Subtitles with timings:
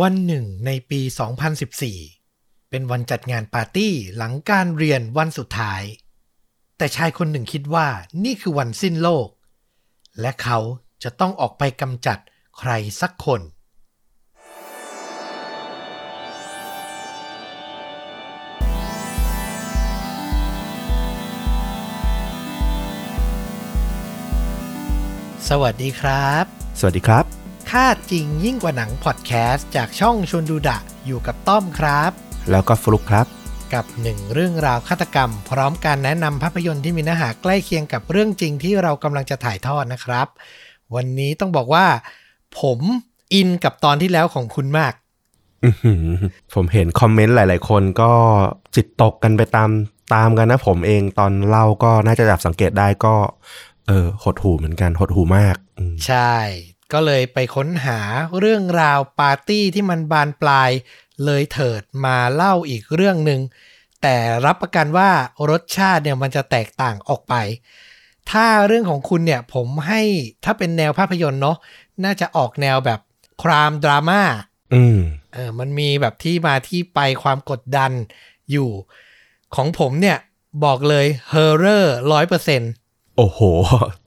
[0.00, 1.00] วันหนึ่งในปี
[1.86, 5.82] 2014 เป็นวันจัดงานปาร์ตี้หลังการเรียนวันสุดท้าย
[6.76, 7.88] แต่ชายคนหนึ่งคิดว่า
[8.24, 9.28] นี่คือวันสิ้นโลก
[10.20, 10.58] และเขา
[11.02, 12.18] จะต้องออกไปกำจัด
[12.58, 12.70] ใคร
[13.00, 13.40] สักคน
[25.48, 26.44] สวัสดีครับ
[26.80, 27.35] สวัสดีครับ
[27.70, 32.10] ค่าจริงยิ่งกว่าหนังพอดแคสต์จากช่องชวนดูดะ อยู่กับต้อมครับ
[32.50, 33.26] แล้วก็ฟลุกครับ
[33.74, 40.26] กับหนึ่งเรื่องราวฆาตกรรม พร้อมการแนะนำภาพยนตร์ที่มีเนื้อหาใกล้เคียงกับเรื่องจริงที่เรากำลังจะถ่ายทอดนะครับ
[40.94, 41.86] วันนี้ต้องบอกว่า
[42.60, 42.78] ผม
[43.34, 44.92] อินกับตอนที่แล้วของคุณมาก
[45.64, 46.06] อื้อหือ
[46.54, 48.12] ผมเห็นคอมเมนต์หลาย ๆ คนก็
[48.74, 49.70] จิตตกกันไปตาม
[50.14, 53.14] ตามกันนะผมเองตอนเล่าก็น่าจะจับสังเกตได้ก็
[53.86, 56.32] เออหดหูเหมือนกันหดหูมากอืมใช่
[56.92, 57.98] ก็เลยไปค้นหา
[58.38, 60.70] เรื่องราวปาร์ตี้ที่มันบานปลาย
[61.24, 63.40] เลยเถิดมาเล่าอีกเรื่องหนึ่ง
[64.02, 64.16] แต่
[64.46, 65.10] รับประกันว่า
[65.50, 67.34] รสชาติเนี่ยมันจะแตกต่างออกไป
[68.30, 70.02] ถ้าเรื่องของคุณเนี่ยผมให้
[70.44, 71.56] ถ้าเป็นแนวภาพยนตร์เนาะ
[72.04, 73.00] น่าจะออกแนวแบบ
[73.42, 74.22] ครามดราม่า
[74.74, 74.98] อืม
[75.32, 77.92] เออมันมีแบบที่มาที่ไปความกดดัน
[78.50, 78.70] อยู่
[79.56, 80.18] ของผมเนี่ย
[80.64, 82.72] บอกเลย horror ร้อยเปอร์เซ็นต์
[83.16, 83.40] โอ้โห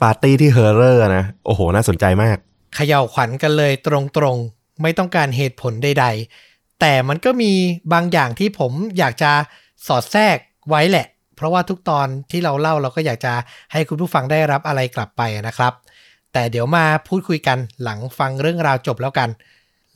[0.02, 2.38] ปาร์ตี้ที่ horror นะ โอ้โห น่าสนใจมาก
[2.76, 6.06] เขย่าขวัญกันเลยตรงๆ ไม่ต้องการเหตุผลใด
[6.42, 7.54] ๆ แต่มันก็มี
[7.94, 9.32] บางอย่างที่ผมอยากจะ
[9.88, 10.38] สอดแทรก
[10.70, 13.34] ไว้แหละ เพราะว่าทุกตอนที่เราเล่าเราก็อยากจะ
[13.72, 15.74] ให้คุณผู้ฟังได้รับอะไรกลับไปนะครับ
[16.34, 19.30] แต่เดี๋ยวมาพูดคุยกันหลังฟังเรื่องราวจบแล้วกัน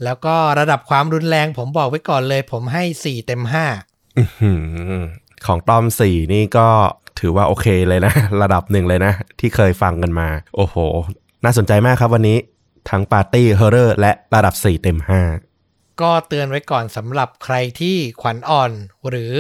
[0.03, 3.41] แล้วก็ระดับความรุนแรงผมบอกไว้ก่อนเลย ผมให้ 4 เต็ม
[3.79, 4.53] 5อื้อหื
[4.99, 5.03] อ
[5.45, 6.67] ของต้อมสี่นี่ก็
[7.19, 10.75] ถือว่าโอเคเลยนะ ระดับหนึ่งเลยนะ ที่เคยฟังกันมา โอ้โห
[11.44, 12.38] น่าสนใจมากครับวันนี้
[12.89, 14.97] ทั้งปาร์ตี้ horror และระดับ 4 เต็ม
[15.49, 18.71] 5 ก็เตือนไว้ก่อนสำหรับใครที่ขวัญอ่อน
[19.09, 19.33] หรือ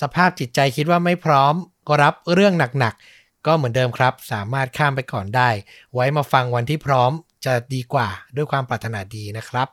[0.00, 1.54] สภาพจิตใจคิดว่าไม่พร้อม
[1.88, 5.50] ก็รับเรื่องหนักๆ ก็เหมือนเดิมครับ สามารถข้ามไปก่อนได้
[5.94, 7.12] ไว้มาฟังวันที่พร้อม
[7.44, 9.68] จะดีกว่าด้วยความปรารถนาดีนะครับ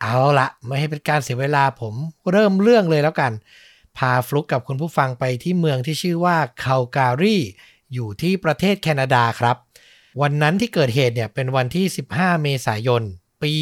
[0.00, 1.94] เอาละไม่ให้เป็นการเสียเวลาผม
[2.30, 3.32] เริ่มเรื่องเลยแล้วกัน
[3.96, 7.36] พาฟลุกกับคุณผู้ฟังไปที่เมืองที่ชื่อว่าคาลการี
[7.94, 9.56] อยู่ที่ประเทศแคนาดาครับ
[10.20, 13.02] วันนั้นที่เกิดเหตุเนี่ยเป็นวันที่ 15 เมษายน
[13.42, 13.52] ปี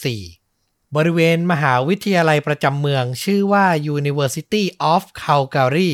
[0.00, 3.66] 2014 บริเวณมหาวิทยาลัยประจำเมืองชื่อว่า
[3.96, 5.92] University of Calgary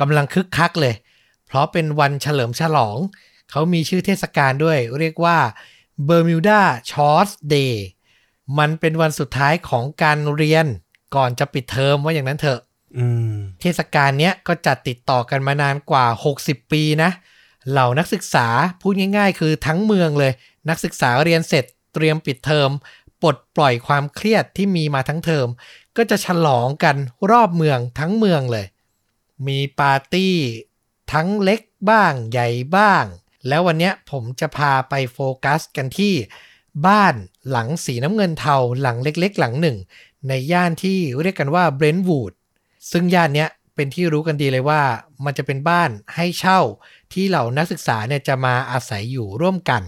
[0.00, 0.94] กำลังคึกคักเลย
[1.46, 2.96] เพราะเป็นวันเฉลิมฉลอง
[3.50, 5.38] เขามีชื่อเทศกาลด้วย เรียกว่า
[6.08, 7.74] Bermuda Shorts Day
[8.58, 10.66] มันเป็นวันสุดท้ายของการเรียน
[11.14, 12.60] ก่อนจะปิดเทอมว่าอย่างนั้นเถอะ
[12.96, 16.06] อืมเทศกาลเนี้ยก็จัดติดต่อกันมานานกว่า
[16.38, 18.46] 60 ปีนะเเหล่านักศึกษา
[18.80, 20.32] พูดง่าย ๆ คือทั้งเมืองเลย
[20.68, 22.70] นักศึกษาเรียนเสร็จเตรียมปิดเทอม
[23.22, 25.48] ปลดปล่อยความเครียดที่มีมาทั้งเทอม
[25.96, 26.96] ก็จะฉลองกัน
[27.30, 28.66] รอบเมืองทั้งเมืองเลย
[29.46, 30.36] มีปาร์ตี้
[31.12, 31.60] ทั้งเล็ก
[31.90, 33.04] บ้างใหญ่บ้าง
[33.48, 36.14] แล้ววันนี้ผมจะพาไปโฟกัสกันที่
[36.86, 37.14] บ้าน
[37.50, 39.76] หลังสีน้ำเงินเทาหลังเล็กๆ หลังหนึ่ง
[40.28, 42.32] ในย่านที่เรียกกันว่าเบรนท์วูด
[42.90, 44.82] ซึ่งย่านเนี้ย เป็นที่รู้กันดีเลยว่า
[45.24, 46.60] มันจะเป็นบ้านให้เช่า
[47.12, 49.82] ที่เหล่านักศึกษาเนี่ยจะมาอาศัยอยู่ร่วมกัน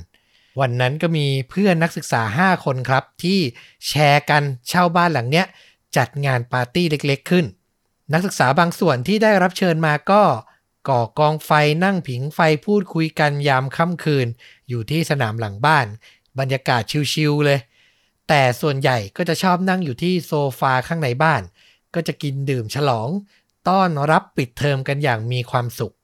[0.60, 3.38] วันนั้นก็มีเพื่อนนักศึกษา 5 คนครับ ที่
[3.88, 5.46] แชร์กันเช่าบ้านหลังเนี้ย
[5.96, 7.46] จัดงานปาร์ตี้เล็กๆขึ้น
[8.12, 10.22] นักศึกษาบางส่วนที่ได้รับเชิญมาก็
[10.88, 11.50] ก่อกองไฟ
[11.84, 14.26] นั่งผิงไฟพูดคุยกันยามค่ำคืน
[14.68, 15.86] อยู่ที่สนามหลังบ้าน
[16.38, 16.82] บรรยากาศ
[17.12, 17.60] ชิลๆเลย
[18.28, 21.42] แต่ส่วนใหญ่ก็จะชอบนั่งอยู่ที่โซฟาข้างในบ้าน
[21.94, 23.08] ก็จะกินดื่มฉลอง
[23.68, 25.94] ต้อนรับปิดเทอมกันอย่างมีความสุข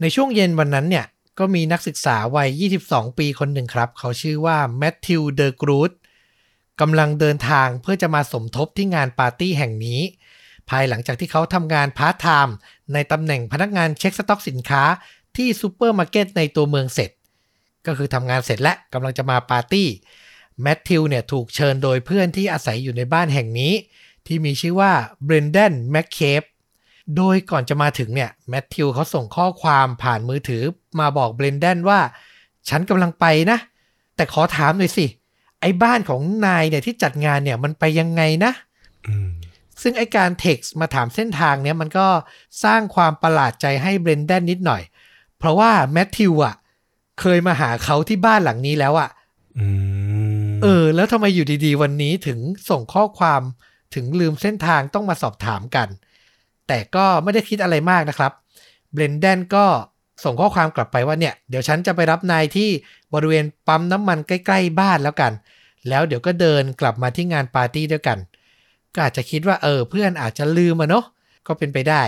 [0.00, 1.06] ในช่วงเย็นวันนั้นเนี่ย
[1.38, 5.92] ก็มีนักศึกษาวัย 22 ปีคนหนึ่งครับ เขาชื่อว่าแมทธิวเดอร์กรูด
[6.80, 10.00] กำลังเดินทางเพื่อจะมาสมทบที่งานปาร์ตี้แห่งนี้
[10.68, 12.54] ภายหลังจากที่เขาทำงานพาร์ทไทม์
[12.92, 14.82] ในตำแหน่งพนักงานเช็คสต็อกสินค้า
[15.36, 17.10] ที่ซูเปอร์มาร์เก็ตในตัวเมืองเสร็จ
[17.86, 19.88] ก็คือทำงานเสร็จและกำลังจะมาปาร์ตี้
[20.62, 23.72] แมทธิวเนี่ยถูกเชิญโดยเพื่อนที่อาศัยอยู่ในบ้านแห่งนี้
[24.26, 24.92] ที่มีชื่อว่า
[25.24, 26.42] เบรนเดนแมคเคป
[27.16, 30.62] โดยก่อนจะมาถึงเนี่ยแมทธิวเขาส่งข้อความผ่านมือถือ
[31.00, 32.00] มาบอกเบรนเดนว่า
[32.68, 33.58] ฉันกำลังไปนะ
[34.16, 35.06] แต่ขอถามหน่อยสิ
[35.60, 38.52] ไอ้บ้านของนายเนี่ยที่จัดงานเนี่ยมันไปยังไงนะ
[39.06, 39.28] อืม
[39.82, 42.06] ซึ่งไอการเท็กซ์มาถามเส้นทางเนี้ยมันก็
[42.64, 44.82] สร้างความประหลาดใจให้เบรนเดนนิดหน่อย
[45.38, 46.54] เพราะว่าแมทธิวอะ
[47.20, 49.10] เคยมาหาเขาที่บ้านหลังนี้แล้วอะ
[49.58, 49.66] อื
[50.52, 52.38] มเออ แล้วทำไมอยู่ดีๆ วันนี้ถึง
[52.70, 53.40] ส่งข้อความ
[53.94, 55.88] ถึงลืมเส้นทางต้องมาสอบถามกัน
[56.72, 58.32] แต่ก็ไม่ได้คิดอะไรมากนะครับ
[58.92, 59.66] เบรนเดนก็
[60.24, 62.70] ส่งข้อความกลับไปว่าเนี่ย เดี๋ยวฉันจะไปรับนายที่
[63.14, 65.32] บริเวณปั๊มน้ำมันใกล้ ๆ บ้านแล้วกัน
[65.88, 68.18] แล้วเดี๋ยวก็เดินกลับมาที่งานปาร์ตี้ด้วยกัน
[68.94, 71.04] ก็อาจจะคิดว่าเออเพื่อนอาจจะลืมอะเนาะ
[71.46, 72.02] ก็เป็นไปได้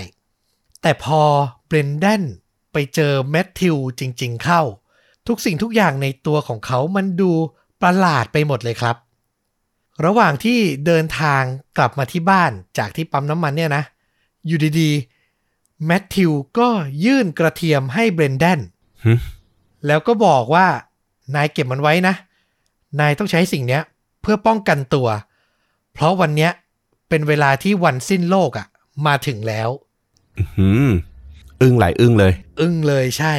[0.83, 1.23] แต่พอ
[1.67, 2.23] เบรนแดน
[2.73, 4.63] ไปเจอแมทธิวจริง ๆ เข้า
[5.27, 7.33] ทุกสิ่งทุกอย่างในตัวของเขามันดู
[7.83, 8.97] ประหลาดไปหมดเลยครับ
[10.05, 11.43] ระหว่างที่เดินทาง
[11.77, 13.85] กลับมาที่บ้านจากที่ปั๊มน้ำมันเนี่ยนะ
[14.47, 16.69] อยู่ดีๆ แมทธิวก็
[17.05, 18.61] ยื่นกระเทียมให้เบรนแดน
[19.05, 19.13] หึ
[19.87, 20.67] แล้วก็บอกว่า
[21.35, 22.15] นายเก็บมันไว้นะ
[23.01, 23.83] นายต้องใช้สิ่งเนี้ย
[24.23, 25.09] เพื่อป้องกันตัว
[25.93, 26.51] เพราะวันเนี้ย
[27.09, 28.67] เป็นเวลาที่วันสิ้นโลกอะ่ะ
[29.07, 29.69] มาถึงแล้ว
[30.57, 30.91] หืม
[31.61, 33.35] อึ้งหลายอึ้งเลย อึ้งเลยใช่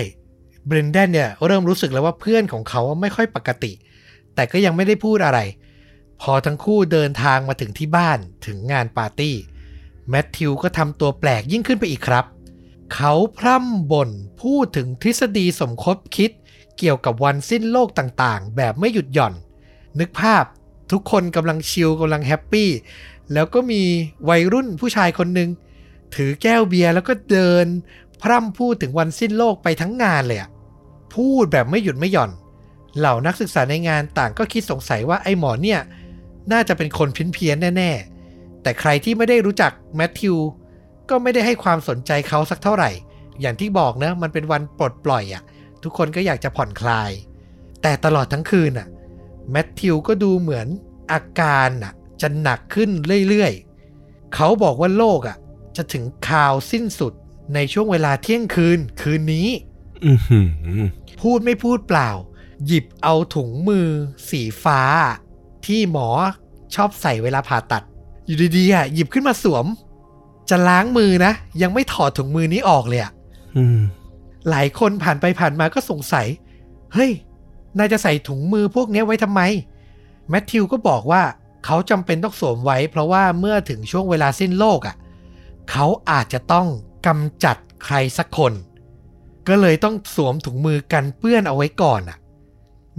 [0.66, 3.72] เบรนแดนเนี่ย เริ่มรู้สึกแล้วว่าเพื่อนของเขาไม่ค่อยปกติ
[4.36, 5.40] แต่ก็ยังไม่ได้พูดอะไร
[6.22, 9.36] พอทั้งคู่เดินทางมาถึงที่บ้านถึงงานปาร์ตี้
[10.10, 12.26] แมทธิวก็ทำตัวแปลกยิ่งขึ้นไปอีกครับ
[12.94, 14.10] เขาพร่ำบ่น
[14.42, 16.32] พูดถึงทฤษฎีสมคบคิด
[16.78, 19.34] เกี่ยวกับวันสิ้นโลกต่างๆ แบบไม่หยุดหย่อน
[20.00, 20.44] นึกภาพ
[20.92, 22.70] ทุกคนกำลังชิลกำลังแฮปปี้
[23.34, 23.82] แล้วก็มี
[24.30, 25.50] วัยรุ่นผู้ชายคนหนึ่ง
[26.16, 27.66] ถือแก้วเบียร์แล้วก็เดิน
[28.22, 30.50] พร่ำพูดถึงวันสิ้นโลกไปทั้งงานเลยอะ
[31.16, 32.32] พูดแบบไม่หยุดไม่หย่อน
[32.98, 35.80] เหล่านักศึกษาในงานต่างก็คิดสงสัยว่าไอ้หมอเนี่ย
[36.52, 38.15] น่าจะเป็นคนเพี้ยนๆแน่ๆ
[38.66, 40.36] แต่ใครที่ไม่ได้รู้จักแมทธิว
[41.10, 42.92] ก็ไม่ได้ให้ความสนใจเขาสักเท่าไหร่
[43.42, 45.44] อย่างที่บอกนะ มันเป็นวันปลดปล่อยอะ
[45.84, 47.12] ทุกคนก็อยากจะผ่อนคลาย
[47.82, 48.88] แต่ตลอดทั้งคืนอะ
[49.52, 50.68] แมทธิวก็ดูเหมือน
[51.12, 52.90] อาการอะจะหนักขึ้น
[53.30, 55.38] เรื่อยๆ เขาบอกว่าโลกอะ
[55.78, 57.14] จะถึงข่าวสิ้นสุด
[57.54, 59.48] ในช่วงเวลาเที่ยงคืนคืนนี้
[60.06, 60.40] อือหื
[60.80, 60.82] อ
[61.22, 62.10] พูดไม่พูดเปล่า
[62.66, 63.88] หยิบเอาถุงมือ
[64.30, 64.82] สีฟ้า
[65.66, 66.10] ที่หมอ
[66.76, 67.84] ชอบใส่เวลาผ่าตัด
[68.26, 69.66] อยู่ดีๆอะหยิบขึ้นมาสวม
[70.50, 73.12] จะล้างมือนะ ยังไม่ถอดถุงมือนี้ออกเลยอะ
[73.58, 73.80] อืม
[74.50, 76.28] หลายคนผ่านไปผ่านมาก็สงสัย
[76.94, 77.12] เฮ้ย
[77.78, 79.42] นายจะใส่ถุงมือพวกเนี้ยไว้ทำไม
[80.30, 81.24] แมทธิวก็บอกว่า
[81.66, 84.96] เขาจำเป็นต้องสวมไว้ เพราะว่าเมื่อถึงช่วงเวลาสิ้นโลกอะ
[85.72, 86.68] เขาอาจจะต้อง
[87.08, 88.54] กำจัดใครสักคน
[89.48, 92.18] ก็เลยต้องสวมถุงมือกันเปื้อนเอาไว้ก่อนอะ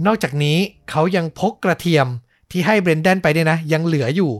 [0.05, 0.57] นอกจากนี้
[0.89, 2.07] เขายังพกกระเทียม
[2.51, 4.31] ที่ให้เบรนแดนไปเนี่ยนะ ยังเหลืออยู่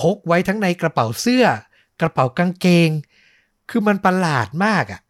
[0.00, 1.44] พกไว้ทั้งในกระเป๋าเสื้อ
[2.00, 2.90] กระเป๋ากางเกง
[3.70, 5.00] คือมันประหลาดมากอะ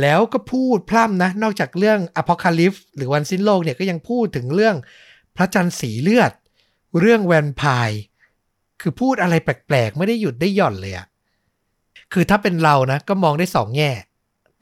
[0.00, 4.76] แล้วก็พูดพร่ำนะ นอกจากเรื่องอพอคาลิฟหรือวันสิ้นโลกเนี่ยก็ยังพูดถึงเรื่อง
[5.36, 6.32] พระจันทร์สีเลือด
[7.00, 8.00] เรื่องแวนพร์
[8.80, 11.06] คือพูดอะไรแปลกๆ ไม่ได้หยุดได้หย่อนเลยอะ
[12.12, 13.90] คือถ้าเป็นเรานะ ก็มองได้สองแง่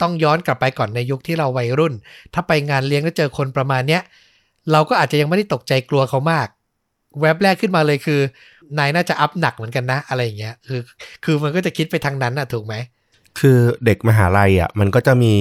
[0.00, 1.94] ต้องย้อนกลับไปก่อนในยุคที่เราวัยรุ่น
[2.34, 4.02] ถ้าไปงานเลี้ยงแล้วเจอคนประมาณเนี้ย
[4.72, 6.48] เราก็อาจจะยังไม่ได้ตกใจกลัวเขามาก
[7.20, 8.20] แว็บแรกขึ้นมาเลยคือ
[8.78, 10.80] นายน่าจะอัพหนักเหมือนกันนะ อะไรอย่างเงี้ยคือ
[11.24, 12.74] คือมันก็จะคิดไปทางนั้นน่ะถูกไหม
[13.38, 15.34] คือเด็กมหาลัยอะมันก็จะมี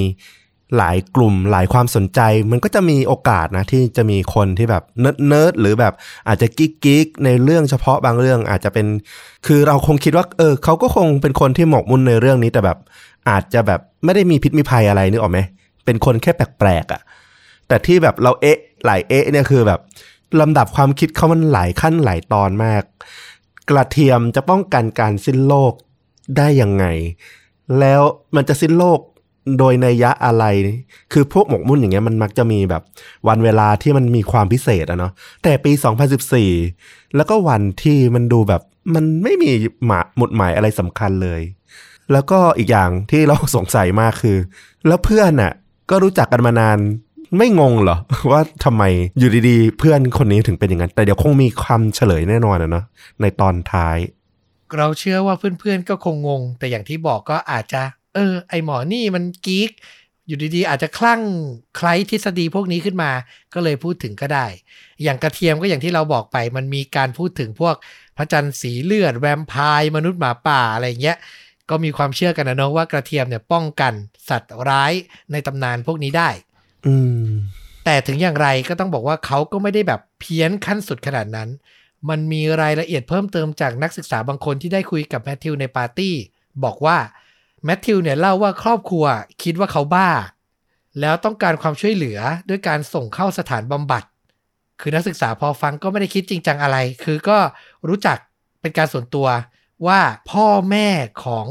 [0.77, 2.19] หลายกลุ่มหลายความสนใจ
[2.51, 5.93] มันก็จะมีโอกาสนะที่จะมีคนที่แบบเนิร์ดเนิร์ดหรือแบบ
[6.27, 8.87] อาจจะกิ๊กกิ๊กในเรื่องเฉพาะบางเรื่องอาจจะเป็น
[9.47, 12.77] คือเราคงคิดว่าเออเขาก็คงเป็นคนที่หมกมุ่นในเรื่องนี้แต่แบบ
[13.29, 15.39] อาจจะแบบไม่ได้มีพิษมีภัยอะไรนึกออกไหม
[15.85, 17.01] เป็นคนแค่แปลกๆอะ
[17.67, 19.79] แต่ที่แบบเราเอ๊ะหลายเอ๊ะเนี่ยคือแบบ
[20.41, 22.83] ลำดับความคิดเขามันหลายขั้นหลายตอนมาก
[23.69, 25.73] กระเทียมจะป้องกันการสิ้นโลก
[26.37, 26.85] ได้ยังไง
[27.79, 28.01] แล้ว
[28.35, 28.99] มันจะสิ้นโลก
[29.59, 30.45] โดยในยยะอะไร
[31.13, 32.83] คือพวกหมกมุ่นอย่างเงี้ยมันมักจะมีแบบ
[33.27, 35.11] วันเวลาที่มันมีความพิเศษอะเนาะ
[35.43, 35.71] แต่ปี
[36.43, 38.61] 2014 แล้วก็วันที่มันดูแบบ
[38.95, 39.51] มันไม่มี
[39.85, 41.41] หมาหมุดหมายอะไรสำคัญเลย
[42.11, 44.37] แล้วก็อีกอย่างที่เราสงสัยมากคือ
[44.87, 45.53] แล้วเพื่อนน่ะ
[45.89, 46.77] ก็รู้จักกันมานาน
[47.37, 47.97] ไม่งงเหรอ
[48.31, 48.83] ว่าทำไม
[49.19, 52.85] อยู่ดีๆ เพื่อนคนนี้ถึงเป็นอย่างนั้น แต่เดี๋ยวคงมีคำเฉลยแน่นอนอะเนาะ
[53.21, 53.97] ในตอนท้าย
[54.77, 57.81] เราเชื่อว่าเพื่อนๆก็คงงง แต่อย่างที่บอกก็อาจจะ
[58.15, 59.71] เออ ไอหมอนี่มันกีก
[60.27, 61.21] อยู่ดีๆ อาจจะคลั่ง
[61.77, 63.11] ใครทฤษฎีพวกนี้ขึ้นมา
[63.53, 64.45] ก็เลยพูดถึงก็ได้
[65.03, 67.75] อย่างกระเทียมก็อย่างที่เราบอกไป มันมีการพูดถึงพวก
[68.17, 71.17] พระจันทร์สีเลือดแวมไพร์มนุษย์หมาป่าอะไรเงี้ย
[71.69, 73.93] ก็มีความเชื่อกันนะเนาะว่ากระเทียมเนี่ยป้องกัน
[74.29, 74.93] สัตว์ร้าย
[75.31, 76.29] ในตำนานพวกนี้ได้
[76.85, 77.25] อืม
[77.85, 81.49] แต่ถึงอย่างไรก็ต้องบอกว่าเขาก็ไม่ได้แบบเพี้ยนขั้นสุดขนาดนั้น
[82.09, 86.15] มันมีรายละเอียดเพิ่มเติมจากนักศึกษาบางคนที่ได้คุยกับแมทธิวในปาร์ตี้
[86.63, 86.97] บอกว่า
[87.63, 89.05] แมทธิวเนี่ยเล่าว่าครอบครัว
[89.43, 90.09] คิดว่าเขาบ้า
[90.99, 92.19] แล้วต้องการความช่วยเหลือ
[92.49, 94.03] ด้วยการส่งเข้าสถานบำบัด
[94.79, 97.37] คือนักศึกษาพอฟังก็ไม่ได้คิดจริงจังอะไร คือก็
[97.87, 98.17] รู้จัก
[98.61, 99.27] เป็นการส่วนตัว
[99.87, 99.99] ว่า
[100.31, 100.87] พ่อแม่
[101.23, 101.47] ของ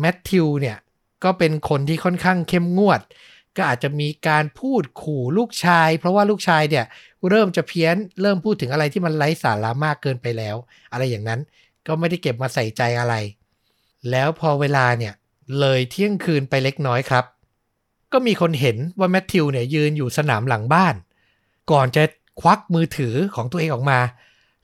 [0.00, 0.78] แมทธิวเนี่ย
[1.24, 3.00] ก็เป็นคนที่ค่อนข้างเข้มงวด
[3.56, 6.84] ก็อาจจะมีการพูดขู่ลูกชาย เพราะว่าลูกชายเนี่ย
[7.28, 10.56] เริ่มจะเพี้ยนเริ่มพูดถึงอะไรที่มันไร้สาระมากเกินไปแล้ว
[10.92, 11.40] อะไรอย่างนั้น
[11.86, 13.14] ก็ไม่ได้เก็บมาใส่ใจอะไร
[14.10, 15.14] แล้วพอเวลาเนี่ย
[15.60, 17.24] เลยเที่ยงคืนไปเล็กน้อยครับ
[18.12, 20.94] ก็มีคนเห็นว่าแมทธิวเนี่ยยืนอยู่สนามหลังบ้าน
[21.70, 22.02] ก่อนจะ
[22.40, 24.00] ควักมือถือของตัวเองออกมา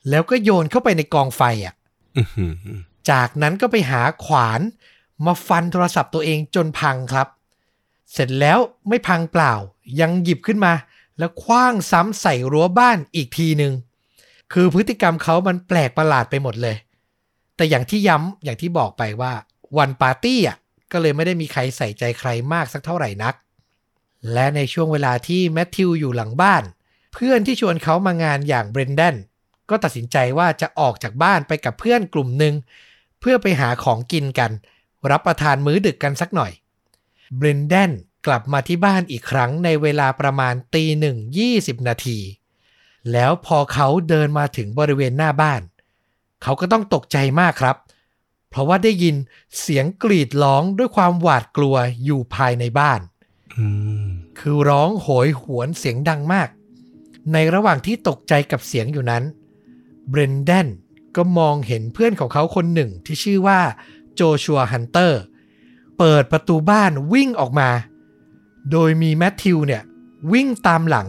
[0.09, 1.75] แล้วก็โยนเข้าไปในกองไฟอะ
[2.17, 2.53] อื้อหือ
[3.11, 4.61] จากนั้นก็ไปหาขวาน
[5.25, 7.27] มาฟันโทรศัพท์ตัวเองจนพังครับ
[8.13, 9.53] เสร็จแล้วไม่พังเปล่า
[9.99, 10.73] ยังหยิบขึ้นมา
[11.17, 13.73] แล้วคว้างซ้ำใส่รั้วบ้านอีกทีหนึ่ง
[14.53, 16.77] คือพฤติกรรมเขามันแปลกประหลาดไปหมดเลย
[17.55, 19.33] แต่อย่างที่ย้ำอย่างที่บอกไปว่า
[19.77, 20.57] วันปาร์ตี้อะ
[20.91, 23.35] ก็เลยไม่ได้มีใครใส่ใจใครมากสักเท่าไหร่นัก
[24.33, 26.63] และในช่วงเวลาที่แมทธิวอยู่หลังบ้าน
[27.13, 29.15] เพื่อนที่ชวนเขามางานอย่างเบรน d ดน
[29.69, 32.53] ก็ตัดสินใจว่าจะออกจากบ้านไปกับเพื่อนกลุ่มหนึ่ง
[33.19, 34.51] เพื่อไปหาของกินกัน
[35.11, 36.51] รับประทานมื้อดึกกันสักหน่อย
[37.35, 37.91] เบรน d ดน
[38.25, 42.19] กลับมาที่บ้านอีกครั้งในเวลาประมาณตีหนึ่งยี่สิบนาที
[43.11, 45.61] แล้วพอเขาเดินมาถึงบริเวณหน้าบ้าน
[46.43, 47.75] เขาก็ต้องตกใจมากครับ
[48.49, 49.15] เพราะว่าได้ยิน
[49.59, 52.99] เสียงกรีดร้องด้วยความหวาดกลัวอยู่ภายในบ้าน
[53.55, 53.67] อื
[54.05, 54.07] ม
[54.39, 56.49] คือร้องโหยหวนเสียงดังมาก
[57.33, 59.23] ในระหว่างที่ตกใจกับเสียงอยู่นั้น
[60.09, 60.67] เบรนแดน
[61.15, 63.59] ก็มองเห็นเพื่อนของเขาคนหนึ่งที่ชื่อว่า
[64.15, 65.21] โจชัวฮันเตอร์
[65.97, 67.69] เปิดประตูบ้านวิ่งออกมา
[68.71, 69.83] โดยมีแมทธิวเนี่ย
[70.33, 71.07] วิ่งตามหลัง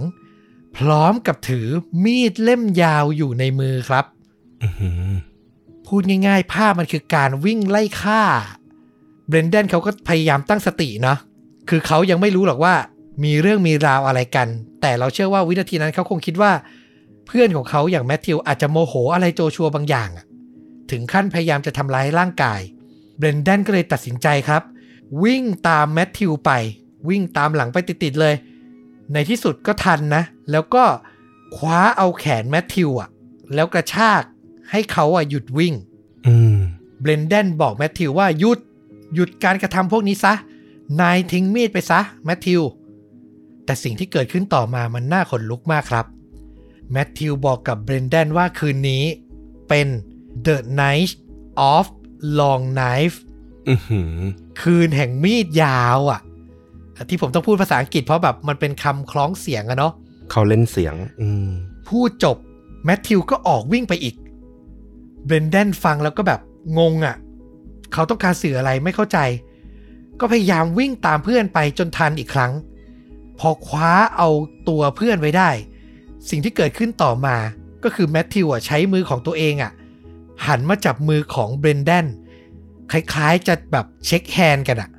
[0.77, 1.69] พร้อมกับถือ
[2.05, 4.05] มีดเล่มยาวอยู่ในมือครับ
[4.63, 5.09] อื้อหือ
[5.87, 8.23] พูดง่ายๆ ภาพมันคือการวิ่งไล่ฆ่า
[9.29, 11.19] เบรน d ดนเขาก็พยายามตั้งสติเนาะ
[11.69, 12.75] คือเขายังไม่รู้หรอกว่า
[13.25, 14.49] มีเรื่องมีราวอะไรกัน
[14.81, 16.53] แต่เราเชื่อว่าวินาทีนั้นเขาคงคิดว่า
[17.27, 20.27] เพื่อนของเขาอย่างแมทธิวอาจจะโมโหอะไรโจชัวบางอย่างอะ
[20.91, 22.61] ถึงขั้นพยายามจะทำร้ายร่างกาย
[23.19, 24.63] เบรน d ดนก็เลยตัดสินใจครับ
[25.25, 26.51] วิ่งตามแมทธิวไป
[27.09, 28.35] วิ่งตามหลังไปติดๆเลย
[29.13, 30.85] ในที่สุดก็ทันนะ แล้วก็
[31.57, 33.09] คว้าเอาแขนแมทธิวอะ
[33.55, 34.23] แล้วกระชาก
[34.71, 35.75] ให้เขาอะหยุดวิ่ง
[36.27, 36.59] อืม
[37.01, 38.59] เบรนแดนบอกแมทธิวว่าหยุด
[39.15, 40.35] หยุดการกระทำพวกนี้ซะ
[41.01, 42.63] นายทิ้งมีดไปซะแมทธิว
[43.65, 46.07] แต่สิ่งที่เกิดขึ้นต่อมามันน่าขนลุกมากครับ
[46.93, 49.05] แมทธิวบอกกับเบรนแดนว่าคืนนี้
[49.69, 49.87] เป็น
[50.47, 51.13] The Night
[51.75, 51.87] of
[52.39, 53.17] Long Knife
[53.69, 54.15] อือหือ
[54.63, 56.21] คืนแห่งมีดยาวอะ
[57.09, 59.93] ที่ผมต้องพูดภาษาอังกฤษเพราะแบบมันเป็นคำคล้องเสียงอะเนาะ
[60.31, 61.49] เขาเล่นเสียง อืม
[61.89, 62.37] พูดจบ
[62.85, 64.15] แมทธิวก็ออกวิ่งไปอีก
[65.25, 66.41] เบรนแดนฟังแล้วก็แบบ
[66.79, 67.17] งงอะ่ะ
[67.93, 69.19] เขาต้องการสื่ออะไรไม่เข้าใจ
[70.21, 72.53] ก็พยายามวิ่งตามเพื่อนไปจนทันอีกครั้ง
[73.39, 74.29] พอคว้าเอา
[74.69, 75.51] ตัวเพื่อนไว้ได้
[76.29, 77.37] สิ่งที่เกิดขึ้นต่อมา
[77.85, 79.73] ก็คือแมทธิวอะใช้มือของตัวเองอะ
[80.47, 82.07] หันมาจับมือของเบรนแดน
[82.93, 84.91] คล้ายๆจะแบบ shake hand กันอะ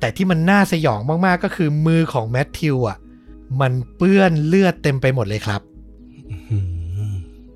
[0.00, 2.98] แต่ที่มันน่าสยองมากๆก็คือมือของแมทธิวอะ
[3.60, 5.60] มันเปื้อนเลือดเต็มไปหมดเลยครับ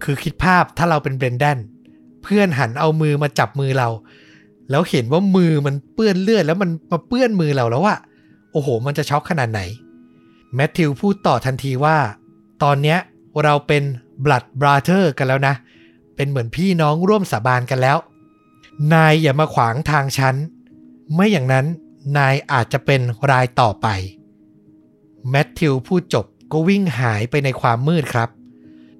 [0.02, 1.58] คือคิดภาพถ้าเราเป็นเบรนแดน
[2.22, 3.88] เพื่อนหันเอามือมาจับมือเรา
[4.70, 7.98] แล้วเห็นว่ามือมันเปื้อนเลือดแล้วมันมาเปื้อนมือเราแล้วอะ
[8.52, 9.60] โอ้โห มันจะช็อกขนาดไหน
[10.54, 11.96] แมทธิวพูดต่อทันทีว่า
[12.62, 12.98] ตอนเนี้ย
[13.44, 13.82] เราเป็น
[14.24, 15.54] blood brother กันแล้วนะ
[16.16, 17.96] เป็นเหมือนพี่น้องร่วมสาบานกันแล้ว
[18.92, 20.36] นายอย่ามาขวางทางฉัน
[21.14, 21.66] ไม่อย่างนั้น
[22.16, 23.00] นายอาจจะเป็น
[23.30, 23.86] รายต่อไป
[25.30, 28.28] แมทธิวพูดจบก็วิ่งหายไปในความมืดครับ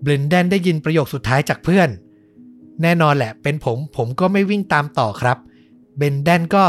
[0.01, 1.89] เบรนแดนได้ยินประโยคสุดท้ายจากเพื่อน
[2.83, 5.39] แน่นอนแหละเป็นผมผมก็ไม่วิ่งตามต่อครับ
[5.99, 6.65] เบนแดนก็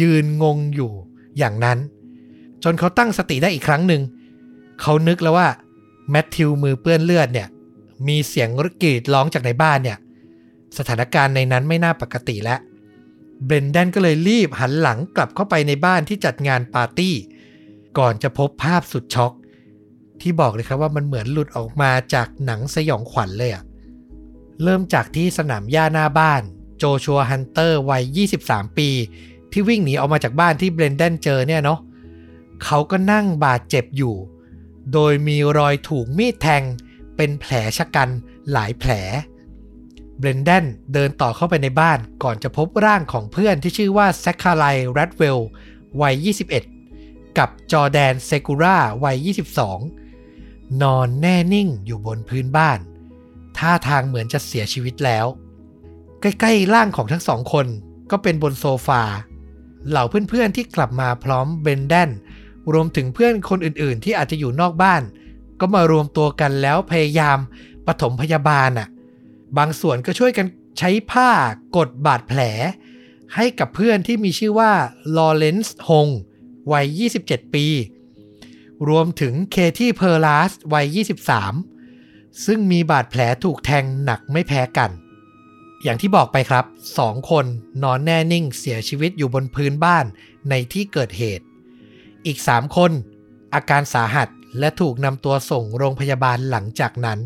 [0.00, 0.92] ยืนงงอยู่
[1.38, 1.78] อย่างนั้น
[2.62, 4.02] จนเขาตั้งสติได้อีกครั้งหนึ่ง
[4.80, 5.48] เขานึกแล้วว่า
[6.10, 7.48] แมทธิวมือเปื้อนเลือดเนี่ย
[8.08, 9.98] มีเสียงรกรีดร้องจากในบ้านเนี่ย
[10.78, 12.60] สถานการณ์ในนั้นไม่น่าปกติแล้ว
[13.44, 17.14] เบรนแดนก็เลยรีบหันหลังกลับเข้าไปในบ้านที่จัดงานปาร์ตี้
[17.98, 19.32] ก่อนจะพบภาพสุดช็อก
[20.20, 23.64] ที่บอกเลยครับว่ามันเหมือนหลุดออกมาจากหนังสยองขวัญเลยอะ
[24.62, 26.42] เริ่มจากที่สนามหญ้าหน้าบ้าน
[26.78, 28.88] โจชัวฮันเตอร์วัย 23 ปี
[29.52, 31.80] ที่วิ่งหนีออกมาจากบ้านที่เบรนแดนเจอเนี่ยเนาะ
[32.64, 34.14] เขาก็นั่งบาดเจ็บอยู่
[34.92, 36.62] โดยมีรอยถูกมีดแทง
[37.16, 38.08] เป็นแผลฉกรรจ์
[38.52, 38.90] หลายแผล
[40.18, 45.38] เบรนแดนเดินต่อเข้าไปในบ้านก่อนจะพบร่างของเพื่อนที่ชื่อว่าแซคคาไลแรดเวล
[46.00, 46.14] วัย
[46.76, 49.28] 21 กับจอแดนเซกูราวัย
[50.02, 52.78] 22 นอนแน่นิ่งอยู่บนพื้นบ้าน
[53.58, 55.26] ท่าทางเหมือนจะเสียชีวิตแล้ว
[56.20, 57.66] ใกล้ๆร่างของทั้งสองคน
[58.10, 59.02] ก็เป็นบนโซฟา
[59.88, 62.10] เหล่าเพื่อนๆที่กลับมาพร้อมเบนแดน
[62.72, 65.02] รวมถึงเพื่อนคนอื่นๆ ที่อาจจะอยู่นอกบ้าน
[65.60, 67.38] ก็มารวมตัวกันแล้วพยายาม
[67.86, 68.88] ปฐมพยาบาลน่ะ
[69.58, 70.46] บางส่วนก็ช่วยกัน
[70.78, 71.30] ใช้ผ้า
[71.76, 72.40] กดบาดแผล
[73.34, 74.72] ให้กับเพื่อนที่มีชื่อว่า
[75.16, 76.08] ลอเรนซ์ฮง
[76.72, 77.66] วัย 27 ปี
[78.88, 80.98] รวมถึงเคที่เพอร์ลาสวัย
[81.64, 84.90] 23 ซึ่งมีบาดแผลถูกแทงหนักไม่แพ้กัน
[85.82, 86.64] อย่างที่บอกไปครับ
[86.98, 87.44] สองคน
[87.82, 90.04] นอนแน่นิ่งเสียชีวิตอยู่บนพื้นบ้าน
[90.50, 91.44] ในที่เกิดเหตุ
[92.26, 92.90] อีก 3 คน
[93.54, 97.18] อาการสาหัสและถูกนำตัวส่งโรงพยาบาลหลังจากนั้น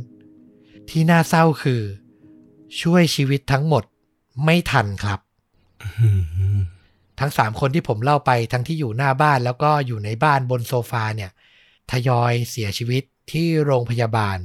[0.89, 1.83] ที่น่าเศร้าคือ
[2.83, 3.85] ช่วยชีวิตทั้งหมด
[4.45, 5.21] ไม่ทันครับ
[7.21, 11.31] ทั้งสามคนที่ผมเล่าไปทั้งที่อยู่หน้าบ้านแล้วก็อยู่ในบ้านบนโซฟาเนี่ย
[11.91, 14.39] ทยอยเสียชีวิตที่โรงพยาบาล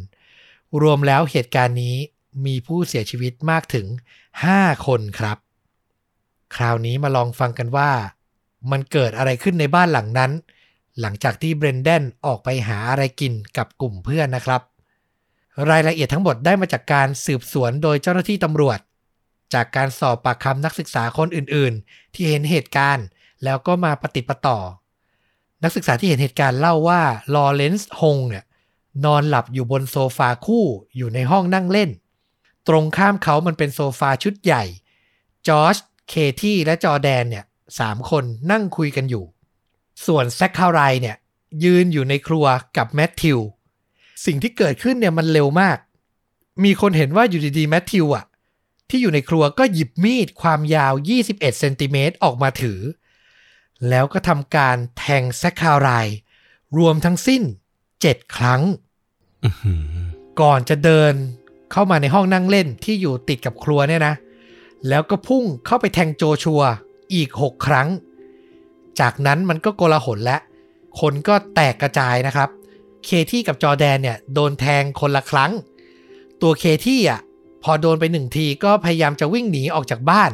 [0.81, 1.95] รวมแล้วเหตุการณ์นี้
[2.45, 3.87] มีผู้เสียชีวิตมากถึง
[4.37, 5.37] 5 คนครับ
[6.55, 7.91] คราวนี้มาลองฟังกันว่า
[8.71, 10.31] มันเกิดอะไรขึ้นในบ้านหลังนั้น
[11.01, 14.61] หลังจากที่เบรนเดนออกไปหาอะไรกินกับกลุ่มเพื่อนนะครับ
[15.69, 18.79] รายละเอียดทั้งหมดได้มาจากการสืบสวนโดยเจ้าหน้าที่ตำรวจ
[19.53, 23.05] จากการสอบปากคำนักศึกษาคนอื่นๆ ที่เห็นเหตุการณ์
[23.43, 24.59] แล้วก็มาปะติดปะต่อ
[25.63, 27.01] นักศึกษาที่เห็นเหตุการณ์เล่าว่า
[27.33, 28.45] ลอเรนซ์ฮงเนี่ย
[29.05, 31.89] นอนหลับอยู่บนโซฟาคู่อยู่ในห้องนั่งเล่น
[32.67, 34.63] ตรงข้ามเขามันเป็นโซฟาชุดใหญ่
[35.47, 35.75] จอร์จ
[36.09, 37.45] เคที่และจอแดนเนี่ย
[37.79, 39.25] สามคนนั่งคุยกันอยู่
[40.05, 41.15] ส่วนแซคคารายเนี่ย
[41.63, 42.45] ยืนอยู่ในครัว
[42.77, 43.39] กับแมทธิว
[44.25, 45.77] สิ่งที่เกิดขึ้นเนี่ยมันเร็วมาก
[46.63, 48.25] มีคนเห็นว่าอยู่ดีๆแมทธิวอะ
[48.89, 52.79] ที่อยู่ในครัวก็หยิบมีดความยาว 21เซนติเมตรออกมาถือ
[53.89, 56.07] แล้วก็ทำการแทงแซคคาราย
[56.77, 57.41] รวมทั้งสิ้น
[57.89, 58.61] 7 ครั้ง
[60.41, 61.13] ก่อนจะเดิน
[61.71, 64.13] เข้ามาในห้องนั่งเล่นที่อยู่ติดกับครัวเนี่ยนะ
[64.89, 66.61] แล้วก็พุ่งเข้าไปแทงโจชัว
[67.13, 67.87] อีก 6 ครั้ง
[68.99, 70.37] จากนั้นมันก็โกลาหลและ
[70.99, 72.49] คนก็แตกกระจายนะครับ
[73.05, 75.51] เคที่กับจอแดนเนี่ยโดนแทงคนละครั้ง
[76.41, 77.21] ตัวเคที่อะ
[77.63, 80.31] พอโดนไปหนึ่งทีก็พยายามจะวิ่งหนีออกจากบ้าน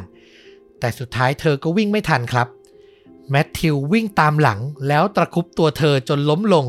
[0.80, 2.48] แต่สุดท้ายเธอก็วิ่งไม่ทันครับ
[3.30, 6.64] แมทธิววิ่งตามหลังแล้วตะคุบตัวเธอจนล้มลง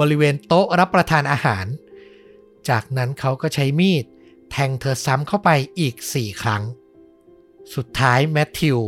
[0.00, 1.66] บริเวณโต๊ะรับประทานอาหาร
[2.68, 4.04] จากนั้นเขาก็ใช้มีด
[4.50, 6.62] แทงเธอซ้ำเข้าไปอีก4ครั้ง
[7.74, 8.78] สุดท้ายแมทธิว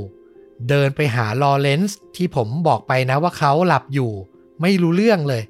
[0.69, 4.13] เดินไปหาลอเรนซ์ที่ผมบอกไปนะว่าเขาหลับอยู่
[4.61, 5.43] ไม่รู้เรื่องเลย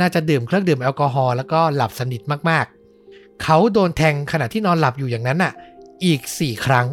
[0.00, 5.52] น่าจะดื่มเครื่องดื่มแอลกอฮอล์แล้วก็หลับสนิทมากๆ เขาโดนแทงขณะที่นอนหลับอยู่อย่างนั้นน่ะ
[6.04, 6.86] อีก 4 ครั้ง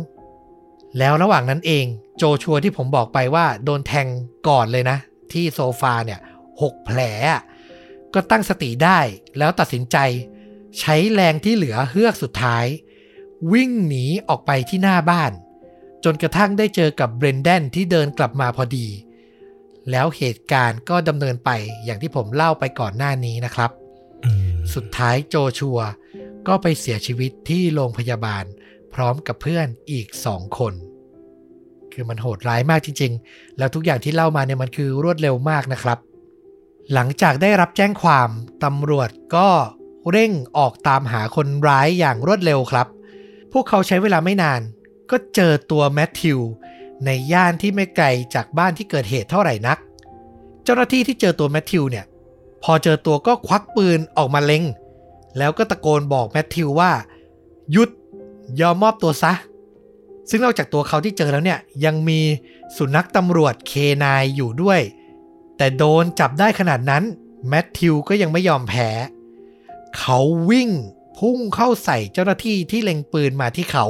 [1.00, 1.86] แล้วระหว่างนั้นเอง
[2.18, 4.08] โจชัวที่ผมบอกไปว่าโดนแทง
[4.48, 4.98] ก่อนเลยนะ
[5.32, 6.20] ที่โซฟาเนี่ย
[6.62, 7.00] หกแผล
[8.14, 9.00] ก็ตั้งสติได้
[9.38, 9.98] แล้วตัดสินใจ
[10.80, 12.66] ใช้แรงที่เหลือเฮือกสุดท้าย
[13.54, 15.32] วิ่งหนีออกไปที่หน้าบ้าน
[16.04, 18.88] จนกระทั่งได้เจอกับเบรนแดนที่เดินกลับมาพอดี
[19.92, 21.50] แล้วเหตุการณ์ก็ดำเนินไป
[21.86, 23.72] อย่างที่ผมเล่าไปก่อนหน้านี้นะครับ
[24.74, 25.80] สุดท้ายโจชัว
[26.48, 28.44] ก็ไปเสียชีวิตที่โรงพยาบาล
[28.94, 30.74] พร้อมกับเพื่อนอีกสองคน
[31.94, 35.98] คือมันโหดร้ายมากจริง ๆ แล้วทุกอย่างที่เล่ามาเนี่ยมันคือรวดเร็วมากนะครับ
[36.94, 38.30] หลังจากได้รับแจ้งความ
[38.64, 39.50] ตำรวจก็
[40.12, 42.88] เร่งออกตามหาคนร้ายอย่างรวดเร็วครับ
[43.54, 44.62] พวกเขาใช้เวลาไม่นาน
[45.12, 46.40] ก็เจอตัวแมทธิว
[47.06, 48.06] ในย่านที่ไม่ไกล
[48.36, 49.78] จากบ้านที่เกิดเหตุเท่าไหร่นัก
[50.64, 52.06] เจ้าหน้าที่ที่เจอตัวแมทธิวเนี่ย
[52.64, 54.64] พอเจอตัวก็ควักปืนออกมาเล็ง
[55.38, 56.92] แล้วก็ตะโกนบอกแมทธิวว่า
[57.72, 57.90] หยุด
[58.62, 59.34] ยอมมอบตัวซะ
[60.30, 62.20] ซึ่งนอกจากตัวเขาที่เจอแล้วเนี่ย ยังมี
[62.78, 64.82] สุนัขตำรวจเคนายอยู่ด้วย
[65.58, 67.04] แต่โดนจับได้ขนาดนั้น
[67.50, 68.90] แมทธิวก็ยังไม่ยอมแพ้
[69.98, 70.70] เขาวิ่ง
[71.18, 73.86] พุ่งเข้าใส่เจ้าหน้าที่ที่เล็งปืนมาที่เขา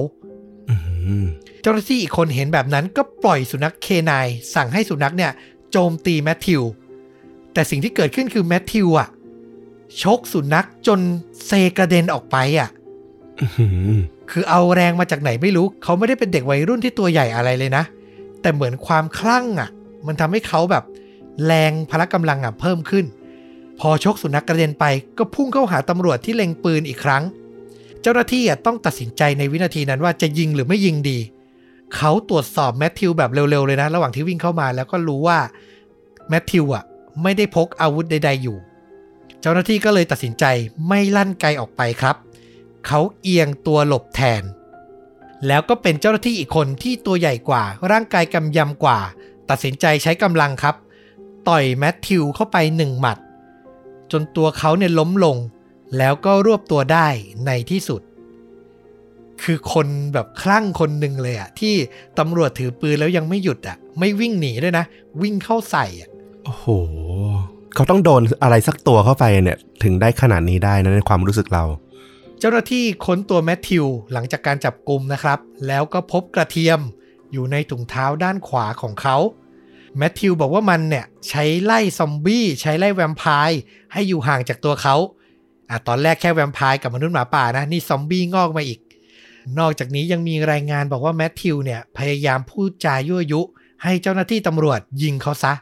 [1.66, 5.32] เจ้าหน้าที่อีกคนเห็นแบบนั้นก็ปล่อยสุนัขเคนายสั่งให้สุนัขเนี่ย
[5.72, 6.62] โจมตีแมทธิว
[7.54, 9.08] แต่สิ่งที่เกิดขึ้นคือแมทธิวอะ
[10.02, 11.00] ชกสุนัขจน
[11.46, 12.70] เซกระเด็นออกไปอะ
[14.32, 17.84] คือเอาแรงมาจากไหนไม่รู้ เขาไม่ได้เป็นเด็กวัยรุ่นที่ตัวใหญ่อะไรเลยนะ
[18.42, 19.70] แต่เหมือนความคลั่งอะ
[20.08, 20.84] มันทำให้เขาแบบ
[21.46, 23.06] แรงพละกำลังอะเพิ่มขึ้น
[23.80, 24.86] พอชกสุนัขกระเด็นไป
[25.18, 27.24] ก็พุ่งเข้าหาตำรวจที่เล็งปืนอีกครั้ง
[28.02, 31.20] เจ้าหน้าที่อะต้องตัดสินใจในวินาทีนั้นว่าจะยิงหรือไม่ยิงดี
[31.96, 35.40] เขาตรวจสอบแมทธิวแบบเร็วๆเลยนะ ระหว่างที่วิ่งเข้ามาแล้วก็รู้ว่า
[36.30, 36.84] แมทธิวอะ
[37.24, 38.58] ไม่ได้พกอาวุธใดๆอยู่
[39.42, 40.46] เจ้าหน้าที่ก็เลยตัดสินใจ
[40.88, 42.16] ไม่ลั่นไกลออกไปครับ
[42.88, 44.44] เขาเอียงตัวหลบแทน
[45.48, 49.00] แล้วก็เป็นเจ้าหน้าที่อีกคนที่ตัวใหญ่กว่า ร่างกายกำยำกว่า
[49.50, 50.76] ตัดสินใจใช้กำลังครับ
[51.48, 53.18] ต่อยแมทธิวเข้าไปหนึ่งหมัด
[54.12, 55.38] จนตัวเขาเนี่ยล้มลง
[55.98, 57.08] แล้วก็รวบตัวได้
[57.46, 58.02] ในที่สุด
[59.44, 61.74] คือคนแบบคลั่งคนหนึ่งเลยอะที่
[62.20, 64.86] ตำรวจถือปืนแล้วยังไม่หยุดอะไม่วิ่งหนีด้วยนะ
[65.22, 66.10] วิ่งเข้าใส่อะ
[66.44, 66.66] โอ้โห
[67.76, 71.64] เขาต้องโดนอะไรสักตัวเข้าไปเนี่ย ถึงได้ขนาดนี้ได้นะในความรู้สึกเรา
[72.40, 76.80] เจ้าหน้าที่ค้นตัวแมทธิวหลังจากการจับกลุ่มนะครับ แล้วก็พบกระเทียม
[77.32, 79.18] อยู่ในถุงเท้าด้านขวาของเขา
[79.98, 83.60] แมทธิวบอกว่ามันเนี่ยใช้ไล่ซอมบี้ใช้ไล่แวมไพร์
[83.94, 84.96] ให้อยู่ห่างจากตัวเขา
[85.70, 88.80] อะตอนแรกแค่แวมไพร์กับมนุษย์หมาป่านะ นี่ซอมบี้งอกมาอีก
[89.60, 93.42] นอกจากนี้ยังมีรายงานบอกว่าแมทธิวเนี่ยพยายามพูดจายั่วยุ
[93.84, 95.54] ให้เจ้าหน้าที่ตำรวจยิงเขาซะ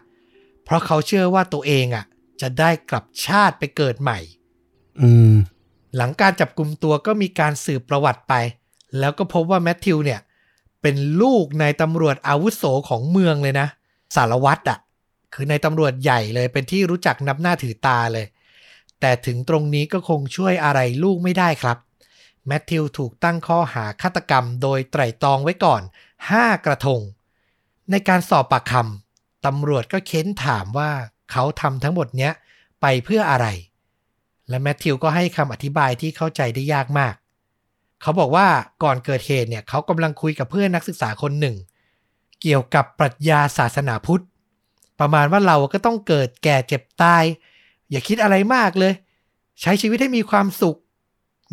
[0.63, 2.05] เพราะเขาเชื่อว่าตัวเองอะ
[2.41, 4.19] จะได้กลับชาติไปเกิดใหม่
[5.01, 5.33] อืม
[5.97, 8.33] หลังการจับกลุ่มตัวก็มีการสืบประวัติไป
[8.99, 10.19] แล้วก็พบว่าแมทธิวเนี่ย
[10.81, 13.67] เป็นลูกนายตำรวจอาวุโสของเมืองเลยนะ
[14.15, 14.79] สารวัตรอะ
[15.33, 18.25] คือนายตำรวจใหญ่เลยเป็นที่รู้จักนับหน้าถือตาเลย
[18.99, 21.77] แต่ถึงตรงนี้ก็คงช่วยอะไรลูกไม่ได้ครับ
[22.47, 25.81] แมทธิวถูกตั้งข้อหาฆาตกรรมโดยไตร่ตรองไว้ก่อน
[26.23, 27.01] 5 กระทง
[27.91, 30.91] ในการสอบปากคำตำรวจก็เค้นถามว่า
[31.31, 32.33] เขาทำทั้งหมดเนี้ย
[32.81, 33.47] ไปเพื่ออะไร
[34.49, 37.15] และแมทธิวก็ให้คำอธิบายที่เข้าใจได้ยากมาก
[38.01, 38.47] เขาบอกว่า
[38.83, 41.55] ก่อนเกิดเหตุเนี่ยเขากำลังคุยกับเพื่อนนักศึกษาคนหนึ่ง
[42.41, 44.23] เกี่ยวกับปรัชญาศาสนาพุทธ
[44.99, 47.23] ประมาณว่าเราก็ต้องเกิดแก่เจ็บตาย
[47.89, 48.93] อย่าคิดอะไรมากเลย
[49.61, 50.79] ใช้ชีวิตให้มีความสุข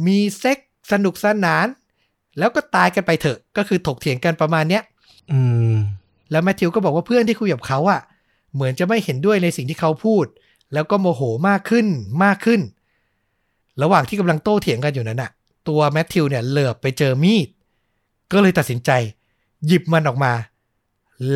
[0.07, 0.59] มีเซ็ก
[0.93, 1.67] สนุกสนาน
[2.39, 4.83] แล้วก็ตายกันไปเถอะ ก็คือถกเถียงกันประมาณเนี้ย
[5.33, 5.41] อื
[5.73, 5.75] ม
[6.31, 8.01] แล้วแมทธิวก็บอกว่าเพื่อนที่คุยกับเขาอะ
[8.55, 10.25] เหมือนจะไม่เห็นด้วยในสิ่งที่เขาพูด
[10.73, 11.87] แล้วก็โมโหมากขึ้น
[12.25, 12.61] มากขึ้น
[13.83, 15.31] ระหว่างที่กำลังโต้เถียงกันอยู่นั้นอะ
[15.69, 17.49] ตัวแมทธิวเนี่ยเหลือบไปเจอมีด
[18.33, 18.91] ก็เลยตัดสินใจ
[19.67, 20.33] หยิบมันออกมา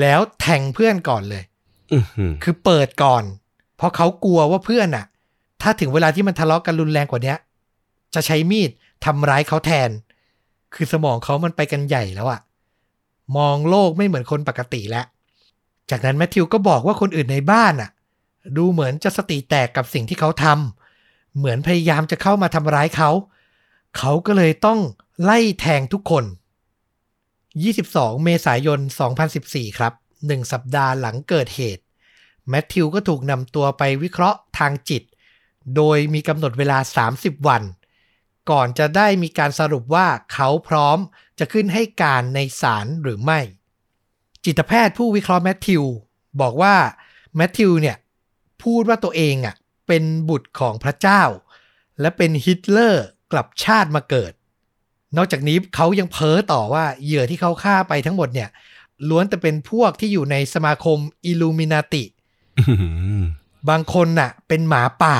[0.01, 1.43] แล้วแทงเพื่อนก่อนเลย
[1.93, 3.25] อือหือคือเปิดก่อน
[3.77, 5.05] เพราะเขากลัวว่าเพื่อนอะ
[5.62, 7.38] ถ้าถึงเวลาที่มันทะเลาะกันรุนแรงกว่าเนี้ย
[8.14, 8.71] จะใช้มีด
[9.05, 9.90] ทำร้ายเขาแทน
[10.75, 12.40] คือสมองเขามันไปกันใหญ่แล้วอะ
[13.37, 15.07] มองโลกไม่เหมือนคนปกติแล้ว
[15.90, 17.90] จากนั้นแมทธิวก็บอกว่าคนอื่นในบ้านอะ
[18.57, 23.11] ดูเหมือนจะสติแตกกับสิ่งที่เขาทำเหมือนพยายามจะเข้ามาทำร้ายเขา
[23.99, 24.81] เขาก็เลยต้อง
[25.23, 26.25] ไล่แทงทุกคน
[27.45, 28.81] 22 เมษายน
[29.29, 29.93] 2014 ครับ
[30.27, 31.83] หนึ่งสัปดาห์หลังเกิดเหตุ
[32.49, 35.03] แมทธิวก็ถูกนำตัวไปวิเคราะห์ทางจิต
[35.77, 36.79] โดยมีกำหนดเวลา
[37.12, 37.62] 30 วัน
[38.50, 40.98] ก่อนจะได้มีการสรุปว่าเขาพร้อม
[41.38, 43.40] จะขึ้นให้การในศาลหรือไม่
[44.44, 45.85] จิตแพทย์ผู้วิเคราะห์แมทธิว
[46.40, 46.74] บอกว่า
[47.37, 47.96] แมทธิวเนี่ย
[48.62, 49.54] พูดว่าตัวเองอะ
[49.87, 51.22] เป็นบุตรของพระเจ้า
[52.00, 54.33] และเป็นฮิตเลอร์กลับชาติมาเกิด
[55.16, 58.48] นอกจากนี้เขายังเพ้อต่อว่าเหยื่อที่เขาฆ่าไปทั้งหมดเนี่ย
[59.09, 62.04] ล้วนแต่เป็นพวกที่อยู่ในสมาคมอิลูมินาติ
[62.59, 63.22] อื้อหือ
[63.70, 65.16] บางคนน่ะ เป็นหมาป่า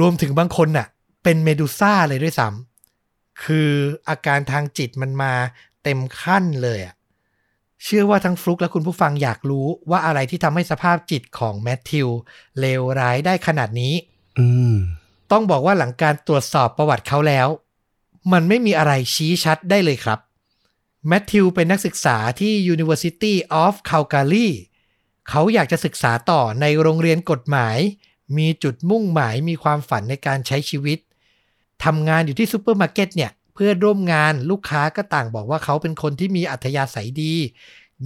[0.00, 0.86] รวมถึงบางคนน่ะ
[1.22, 3.70] เป็นเมดูซ่าเลยด้วยซ้ำคือ
[4.08, 5.32] อาการทางจิตมันมา
[5.82, 6.94] เต็มขั้นเลยอะ
[7.84, 12.08] เชื่อว่าทั้งฟลุกและคุณผู้ฟังอยากรู้ว่าอะไรที่ทำให้สภาพจิตของแมทธิว
[12.60, 13.94] เลวร้ายได้ขนาดนี้
[14.38, 14.76] อืม
[15.32, 17.48] ต้องบอกว่าหลังการตรวจสอบประวัติเขาแล้ว
[18.32, 20.18] มันไม่มีอะไรชี้ชัดได้เลยครับ
[21.08, 24.48] แมทธิวเป็นนักศึกษาที่ University of Calgary
[25.28, 27.78] เขาอยากจะศึกษาต่อในโรงเรียนกฎหมาย
[28.36, 30.98] มีจุดมุ่งหมายมีความฝันในการใช้ชีวิต
[31.84, 37.34] ทำงานอยู่ที่ซูเปอร์มาร์เก็ตเนี่ยเพื่อนร่วมงานลูกค้าก็ต่างบอกว่าเขาเป็นคนที่มีอัธยาศัยดี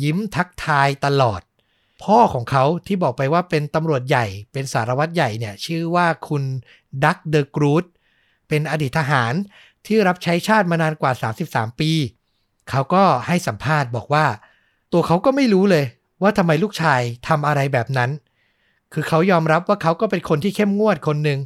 [0.02, 1.40] ยิ้มทักทายตลอด
[2.04, 6.42] พ่อของเขาที่บอกไปว่าเป็นตำรวจใหญ่เป็นสารวัตรใหญ่เนี่ยชื่อว่าคุณ
[7.04, 7.84] ดักเดอะกรูด
[8.48, 9.32] เป็นอดีตทหาร
[9.86, 11.12] ที่รับใช้ชาติมานานกว่า
[11.46, 11.90] 33 ปี
[12.70, 14.26] เขาก็ให้สัมภาษณ์บอกว่า
[14.92, 15.84] ตัวเขาก็ไม่รู้เลย
[16.22, 18.10] ว่าทำไมลูกชายทำอะไรแบบนั้น
[18.92, 21.38] คือเขายอมรับว่าเขาก็เป็นคนที่เข้มงวดคนหนึ่ง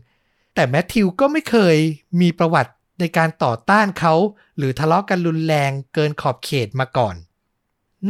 [0.61, 1.77] แต่แมทธิวก็ไม่เคย
[2.21, 4.15] มีประวัติในการต่อต้านเขา
[4.57, 7.15] หรือทะเลาะกันรุนแรงเกินขอบเขตมาก่อน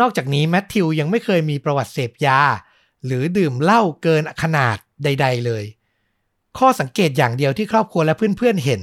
[0.00, 2.40] นอกจากนี้แมทธิวยังไม่เคยมีประวัติเสพยา
[3.04, 5.64] หรือดื่มเหล้าเกินขนาดใด ๆ เลย
[6.58, 8.80] ข้อสังเกตอย่างเดียวที่ครอบครัวและเพื่อนๆเห็น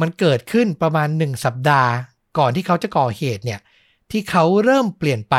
[0.00, 1.90] มันเกิดขึ้นประมาณหนึ่งสัปดาห์
[2.38, 3.60] ก่อนที่เขาจะก่อเหตุเนี่ย
[4.10, 5.36] ที่เขาเริ่มเปลี่ยนไป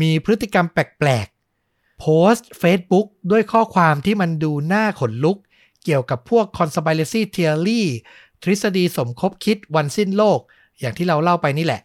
[0.00, 5.38] มีพฤติกรรมแปลกๆโพสต์ Facebook ด้วยข้อความที่มันดูน่าขนลุก
[5.84, 7.82] เกี่ยวกับพวก conspiracy theory
[8.42, 10.40] ทฤษฎีสมคบคิดวันสิ้นโลก
[10.80, 11.82] อย่างที่เราเล่าไปนี่แหละ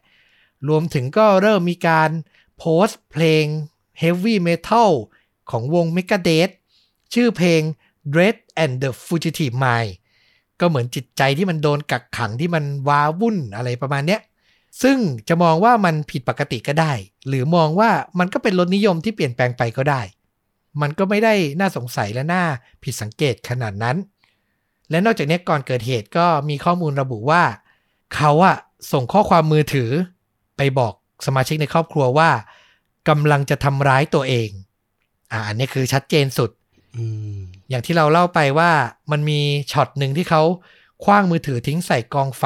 [0.67, 2.09] รวมถึงก็เริ่มมีการ
[2.57, 3.45] โพสต์เพลง
[4.01, 4.91] heavy metal
[5.49, 6.53] ของวง Megadeth
[7.13, 7.61] ชื่อเพลง
[8.13, 9.91] Dread and the Fugitive Mind
[10.59, 14.21] ก็เหมือนจิตใจที่มันโดนกักขังที่มันว้าวุ่นอะไรประมาณเนี้ย
[14.83, 16.93] ซึ่งจะมองว่ามันผิดปกติก็ได้
[17.27, 20.01] หรือมองว่ามันก็เป็นรสนิยมที่เปลี่ยนแปลงไปก็ได้
[20.81, 22.43] มันก็ไม่ได้น่าสงสัยและน่า
[22.83, 23.97] ผิดสังเกตขนาดนั้น
[24.89, 27.43] และนอกจากนี้ก่อนเกิดเหตุก็มีข้อมูลระบุว่า
[28.15, 28.57] เขาอะ
[28.91, 29.89] ส่งข้อความมือถือ
[30.57, 30.93] ไปบอก
[31.25, 32.29] สมาชิกในครอบครัวว่า
[33.09, 34.49] กำลังจะทำร้ายตัวเอง
[35.31, 36.49] อ่าอันนี้คือชัดเจนสุด
[36.95, 37.03] อื
[37.35, 37.37] ม
[37.69, 38.71] อย่างที่เราเล่าไปว่า
[39.11, 39.39] มันมี
[39.71, 40.41] ช็อตหนึ่งที่เขา
[41.03, 42.43] คว้างมือถือทิ้งใส่กองไฟ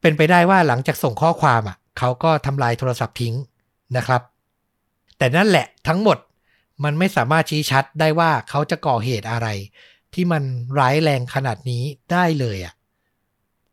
[0.00, 3.34] เป็นไปได้ว่าหลังจากส่งข้อความอะ เขาก็ทำลายโทรศัพท์ทิ้ง
[3.96, 4.22] นะครับ
[5.18, 6.18] แต่นั่นแหละทั้งหมด
[6.84, 9.48] มันไม่สามารถชี้ชัดได้ว่าเขาจะก่อเหตุอะไร
[10.14, 10.42] ที่มัน
[10.78, 12.74] ร้ายแรงขนาดนี้ได้เลยอะ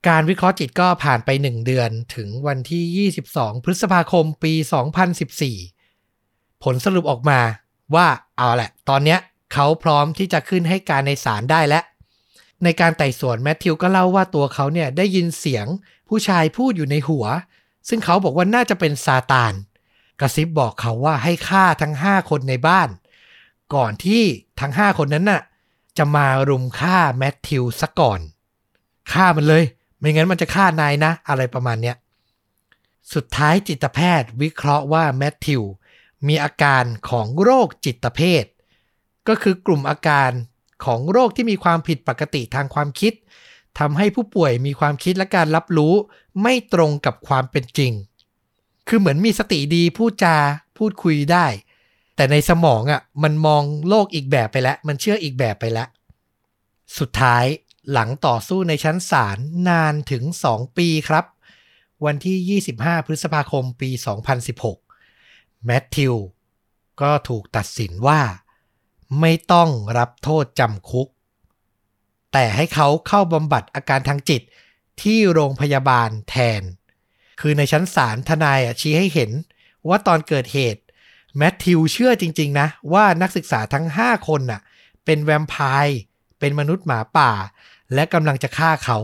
[0.08, 4.54] การวิเคราะห์จิตก็ผ่านไป 1 เดือนถึงวันที่ 22 พฤษภาคมปี
[5.40, 7.40] 2014 ผลสรุปออกมา
[7.96, 9.20] ว่าเอาแหละ ตอนเนี้ย
[9.54, 11.84] เขาพร้อมที่จะขึ้นให้การในศาลได้แล้ว
[12.64, 15.68] ในการไต่สวนแมทธิวก็เล่าว่าตัวเขาเนี่ยได้ยินเสียง
[16.10, 17.26] ผู้ชายพูดอยู่ในหัว
[17.90, 19.54] ซึ่งเขาบอกว่าน่าจะเป็นซาตาน
[20.20, 22.90] กระซิบบอกเขาว่าให้ฆ่าทั้งห้าคนในบ้าน
[23.76, 24.24] ก่อนที่
[24.60, 25.42] ทั้งห้าคนนั้นน่ะ
[25.98, 28.20] จะมารุมฆ่าแมทธิวซะก่อน
[29.14, 29.64] ฆ่ามันเลย
[30.00, 31.96] ไม่งั้นมันจะฆ่านายนะ อะไรประมาณเนี้ย
[33.14, 35.62] สุดท้ายจิตแพทย์วิเคราะห์ว่าแมทธิว
[36.28, 38.46] มีอาการของโรคจิตเภท
[39.28, 40.32] ก็คือกลุ่มอาการ
[40.86, 43.14] ของโรคที่มีความผิดปกติทางความคิด
[43.80, 45.94] ทำให้ผู้ป่วยมีความคิดและการรับรู้
[46.42, 47.92] ไม่ตรงกับความเป็นจริง
[48.88, 50.38] คือเหมือนมีสติดีพูดจา
[50.78, 51.46] พูดคุยได้
[52.16, 55.88] แต่ในสมองอะ่ะมันมองโลกอีกแบบไปแล้ว มันเชื่ออีกแบบไปแล้ว
[56.98, 57.46] สุดท้าย
[57.92, 61.26] หลังต่อสู้ในชั้นศาลนานถึง 2 ปีครับ
[62.06, 63.90] วันที่ 25 พฤษภาคมปี
[64.78, 66.16] 2016 แมทธิว
[67.02, 68.22] ก็ถูกตัดสินว่า
[69.20, 71.08] ไม่ต้องรับโทษจำคุก
[72.34, 74.42] แต่ให้เขาเข้าบำบัดอาการทางจิต
[75.02, 76.62] ที่โรงพยาบาลแทน
[77.40, 79.32] คือในชั้นศาลทนายชี้ให้เห็น
[79.88, 80.82] ว่าตอนเกิดเหตุ
[81.38, 84.62] แมทธิวเชื่อจริง ๆ นะ ว่านักศึกษาทั้ง 5 คนน่ะ
[85.06, 86.00] เป็นแวมไพร์
[86.40, 87.32] เป็นมนุษย์หมาป่า
[87.94, 88.98] และกำลังจะฆ่าเขา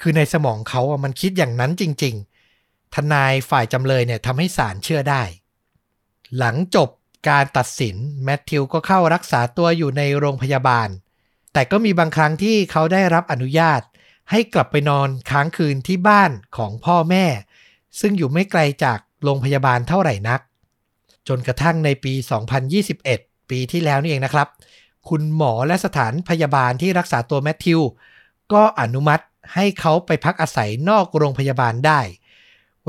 [0.00, 2.14] คือในสมองเขาอะมันคิดอย่างนั้นจริง
[2.54, 5.22] ๆ ทนายฝ่ายจำเลยเนี่ยทำให้ศาลเชื่อได้
[6.38, 6.88] หลังจบ
[7.28, 10.88] การตัดสินแมทธิวก็เข้ารักษาตัวอยู่ในโรงพยาบาล
[11.52, 13.80] แต่ก็มีบางครั้งที่เขาได้รับอนุญาต
[14.30, 17.24] ให้กลับไปนอนค้างคืนที่บ้านของพ่อแม่
[18.00, 20.40] ซึ่งอยู่ไม่ไกลจากโรงพยาบาลเท่าไหร่นัก
[21.28, 22.12] จนกระทั่งในปี
[22.80, 24.48] 2021 ปีที่แล้วนี่เองนะครับ
[25.08, 27.80] คุณหมอและสถานพยาบาลที่รักษาตัวแมทธิว
[28.52, 32.00] ก็อนุมัติให้เขาไปพักอาศัยนอกโรงพยาบาลได้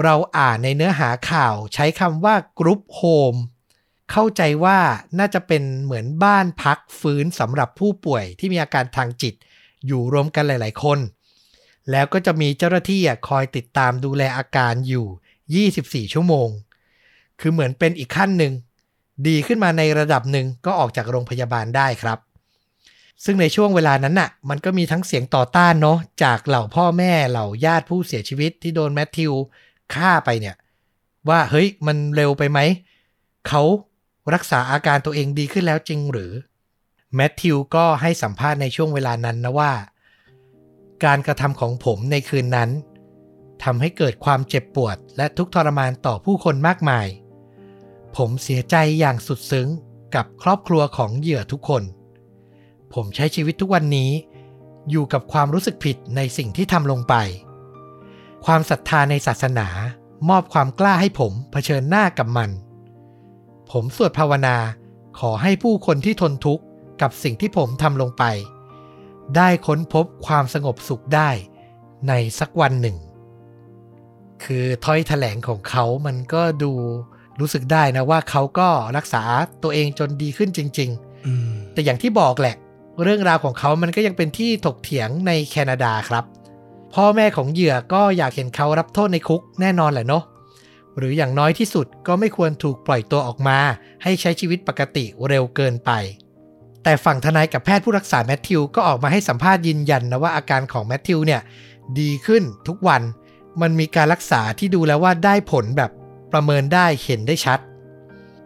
[0.03, 3.01] เราอ่านในเนื้อหาข่าวใช้คำว่ากรุ๊ปโฮ
[3.33, 3.35] ม
[4.11, 4.79] เข้าใจว่า
[5.19, 9.33] น่าจะเป็นเหมือนบ้านพักฟื้นสำหรับผู้ป่วยที่มีอาการทางจิต
[9.87, 10.99] อยู่รวมกันหลาย ๆ คน
[11.91, 15.67] แล้วก็จะมีเจ้าหน้าที่คอยติดตามดูแลอาการอยู่
[16.05, 16.49] 24 ชั่วโมง
[17.39, 18.53] คือเหมือนเป็นอีกขั้นหนึ่ง
[19.27, 22.19] ดีขึ้นมาในระดับหนึ่งก็ออกจากโรงพยาบาลได้ครับ
[23.25, 29.33] ซึ่งในช่วงเวลานั้นน่ะ มันก็มีทั้งเสียงต่อต้านเนาะจากเหล่าพ่อแม่เหล่าญาติผู้เสียชีวิตที่โดนแมทธิว
[29.93, 30.55] ฆ่าไปเนี่ย
[31.29, 32.59] ว่าเฮ้ยมันเร็วไปไหม
[33.47, 33.61] เขา
[34.33, 36.31] รักษาอาการตัวเองดีขึ้นแล้วจริงหรือ
[37.15, 39.71] แมทธิวก็ให้สัมภาษณ์ในช่วงเวลานั้นนะว่า
[41.05, 42.69] การกระทำของผมในคืนนั้น
[43.63, 47.07] ทำให้เกิดความเจ็บปวดและทุกทรมานต่อผู้คนมากมาย
[48.17, 49.67] ผมเสียใจอย่างสุดซึ้ง
[50.15, 51.83] กับครอบครัวของเหยื่อทุกคน
[52.93, 54.11] ผมใช้ชีวิตทุกวันนี้
[54.89, 57.15] อยู่กับความรู้สึกผิดในสิ่งที่ทำลงไป
[58.45, 59.67] ความศรัทธาในศาสนา
[60.29, 62.49] มอบความกล้าให้ผมเผชิญหน้ากับมัน
[63.71, 64.57] ผมสวดภาวนา
[65.19, 66.63] ขอให้ผู้คนที่ทนทุกข์
[67.01, 68.23] กับสิ่งที่ผมทำลงไป
[69.37, 71.29] ได้ค้นพบความสงบสุขได้
[72.07, 72.97] ในสักวันหนึ่ง
[74.43, 76.71] คือถ้อยแถลงของเขามันก็ดู
[77.39, 79.23] รู้สึกได้นะว่าเขาก็รักษา
[79.63, 80.89] ตัวเองจนดีขึ้นจริง
[81.31, 82.55] ๆ แต่อย่างที่บอกแหละ
[83.03, 86.23] เรื่องราวของเขามันก็ยังเป็นที่ถกเถียงในแคนาดาครับ
[86.93, 90.23] พ่อแม่ของเหยื่อก็อยากเห็นเขารับโทษในคุกแน่นอนแหละเนาะ
[90.97, 93.57] หรืออย่างน้อยที่สุดก็ไม่ควรถูกปล่อยตัวออกมา
[94.03, 95.91] ให้ใช้ชีวิตปกติเร็วเกินไป
[96.89, 101.41] แต่ฝั่งทนายกับแพทย์ผู้รักษาแมทธิวก็ออกมาให้สัมภาษณ์ยืนยันนะว่าอาการของแมทธิวเนี่ย
[101.99, 103.01] ดีขึ้นทุกวัน
[103.61, 105.91] มันมีการรักษาที่ดูแล้วว่าได้ผลแบบ
[106.31, 107.59] ประเมินได้เห็นได้ชัด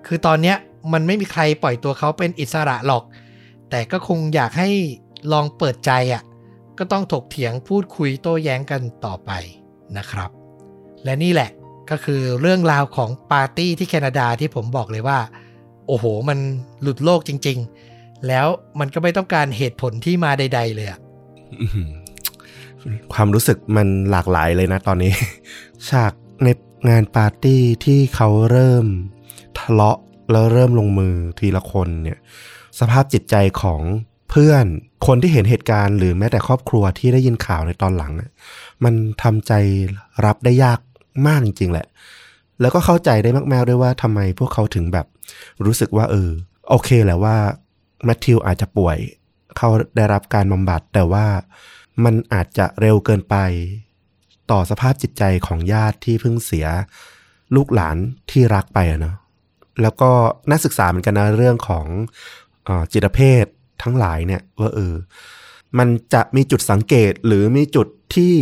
[0.05, 0.57] คือตอนเนี้ย
[0.93, 3.03] มันไม่มีใครปล่อยตัวเขาเป็นอิสระหรอก
[3.69, 4.69] แต่ก็คงอยากให้
[5.31, 6.23] ลองเปิดใจอะ่ะ
[6.77, 9.31] ก็ต้องถกเถียงพูดคุยโต้แย้งกันต่อไป
[9.97, 10.29] นะครับ
[11.03, 11.49] และนี่แหละ
[11.89, 15.19] ก็คือเรื่องราวของปาร์ตี้ที่แคนาดาที่ผมบอกเลยว่า
[15.87, 16.39] โอ้โห มัน
[16.81, 17.92] หลุดโลกจริง ๆ
[18.27, 18.47] แล้ว
[18.79, 20.99] มันก็ไม่ต้องการเหตุผลที่มาใด ๆ เลยอะ
[23.13, 25.11] ความรู้สึกมันหลากหลายเลยนะตอนนี้
[25.89, 26.47] ฉากใน
[26.89, 28.85] งานปาร์ตี้ที่เขาเริ่ม
[29.59, 29.97] ทะเลาะ
[30.31, 32.19] แล้วเริ่มลงมือทีละคนเนี่ย
[32.79, 33.81] สภาพจิตใจของ
[34.29, 34.65] เพื่อน
[35.07, 38.13] คนที่เห็นเหตุการณ์หรือแม้แต่ครอบครัวที่ได้ยินข่าวในตอนหลัง
[38.83, 39.53] มันทำใจ
[40.25, 40.79] รับได้ยาก
[41.27, 41.87] มากจริง ๆ แหละ
[42.61, 45.05] แล้วก็เข้าใจได้มากๆด้วยว่าทำไมพวกเขาถึงแบบ
[45.65, 46.29] รู้สึกว่า เออ
[46.69, 47.35] โอเคแหละว่า
[48.05, 48.97] แมทธิวอาจจะป่วย
[49.57, 51.27] เขาได้รับการบำบัด แต่ว่า
[52.03, 53.35] มันอาจจะเร็วเกินไป
[54.51, 56.67] ต่อสภาพจิตใจของญาติที่เพิ่งเสีย
[57.55, 57.97] ลูกหลาน
[58.31, 59.15] ที่รักไปอะเนาะ
[59.81, 60.11] แล้วก็
[60.49, 61.85] น่าศึกษาเหมือนกันนะเรื่องของ
[62.67, 63.45] อจิตเภท
[63.83, 64.95] ทั้งหลายเนี่ยว่าเออ
[65.77, 68.35] มันจะมีจุดสังเกตหรือมีจุดที่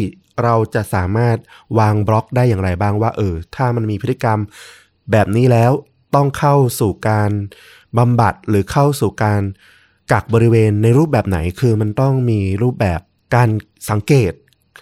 [0.44, 1.38] เราจะสามารถ
[1.80, 4.40] วางบล็อกได้อย่างไรบ้างว่า เออ ถ้ามันมีพฤติกรรม
[5.12, 5.72] แบบนี้แล้ว
[6.16, 7.32] ต้องเข้าสู่การ
[7.98, 9.42] บำบัดหรือเข้าสู่การ
[10.12, 13.00] กักบริเวณในรูปแบบไหน คือมันต้องมีรูปแบบ
[13.36, 13.50] การ
[13.90, 14.34] สังเกต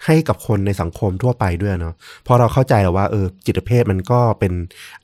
[0.06, 4.52] ให้กับคนในสังคมทั่วไปด้วยเนาะเพราะเราเข้าใจแล้วว่าเออจิตเภทมันก็เป็น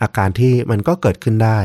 [0.03, 1.59] อาการที่มันก็เกิดขึ้นได้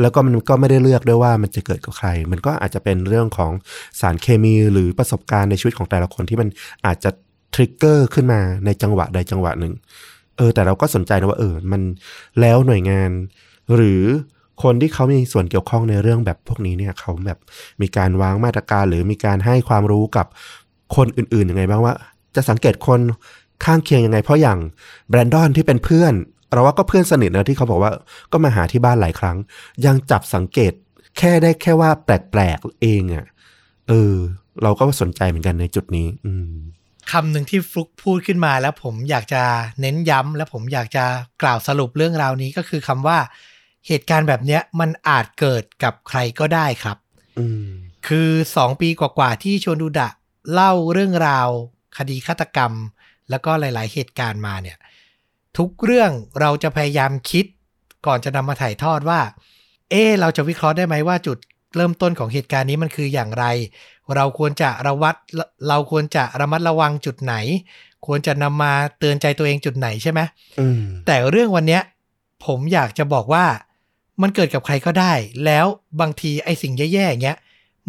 [0.00, 3.52] แล้วก็มันก็ไม่ได้เลือกด้วยว่ามันจะเกิดกับใคร มันก็อาจจะเป็นเรื่องของ
[4.00, 6.48] สารเคมีหรือประสบการณ์ในชีวิตของแต่ละคนที่มัน
[6.86, 7.10] อาจจะ
[7.54, 9.74] ทริกเกอร์ขึ้นมาในจังหวะใดจังหวะหนึ่ง
[10.36, 11.82] เออ แต่เราก็สนใจนะว่าเออมัน
[12.40, 13.10] แล้วหน่วยงาน
[13.74, 14.02] หรือ
[14.62, 17.38] คนที่เขามีส่วนเกี่ยวข้องในเรื่องแบบพวกนี้เนี่ยเขาแบบ
[17.82, 20.26] มีการวางมาตรการหรือมีการให้ความรู้กับ
[20.96, 21.94] คนอื่นๆยังไงบ้างว่า
[22.36, 23.00] จะสังเกตคน
[23.64, 24.58] ข้างเคียงยังไง เพราะอย่าง
[25.08, 26.14] แบรนดอนที่เป็นเพื่อน
[26.52, 27.92] เราว่าก็เพื่อนสนิทนะที่เขาบอกว่า
[28.32, 29.36] ก็มาหาที่บ้านหลายครั้ง
[29.86, 30.72] ยังจับสังเกต
[31.18, 33.26] แค่ได้แค่ว่าแปลกๆเองอะ่ะ
[33.88, 34.14] เออ
[34.62, 36.52] เราก็สนใจเหมือนกันในจุดนี้ อืม
[37.12, 39.42] คำหนึ่งที่ฟลุกพูดขึ้นมาแล้วผมอยากจะ
[39.80, 41.04] เน้นย้ำและผมอยากจะ
[41.42, 43.18] กล่าวสรุปเรื่องราวนี้ก็คือคำว่า
[43.86, 46.96] เหตุการณ์แบบเนี้ยมันอาจเกิดกับใครก็ได้ครับ
[47.38, 47.68] อืม
[48.08, 50.10] คือสองปีกว่าๆที่ชวนดูดะ
[50.52, 51.48] เล่าเรื่องราว
[51.96, 52.72] คดีฆาตกรรม
[53.30, 54.78] แล้วก็หลาย ๆ เหตุการณ์มาเนี่ย
[55.58, 56.10] ทุกเรื่อง
[56.40, 57.44] เราจะพยายามคิด
[58.06, 59.20] ก่อนจะนำมาถ่ายทอดว่า
[59.90, 61.38] เออเราจะวิเคราะห์ได้ไหมว่าจุด
[61.76, 63.44] เริ่มต้นของเหตุการณ์นี้มันคืออย่างไร
[64.14, 65.14] เราควรจะระวัด
[65.68, 67.34] เราควรจะระมัดระวังจุดไหน
[68.06, 70.20] ควรจะนำมาเตือนใจตัวเองจุดไหนใช่ไหม
[70.60, 71.82] อืมแต่เรื่องวันเนี้ย
[72.46, 73.44] ผมอยากจะบอกว่า
[74.22, 75.12] มันเกิดกับใครก็ได้
[75.44, 75.66] แล้ว
[76.00, 77.38] บางทีไอ้สิ่งแย่ๆอย่างเงี้ย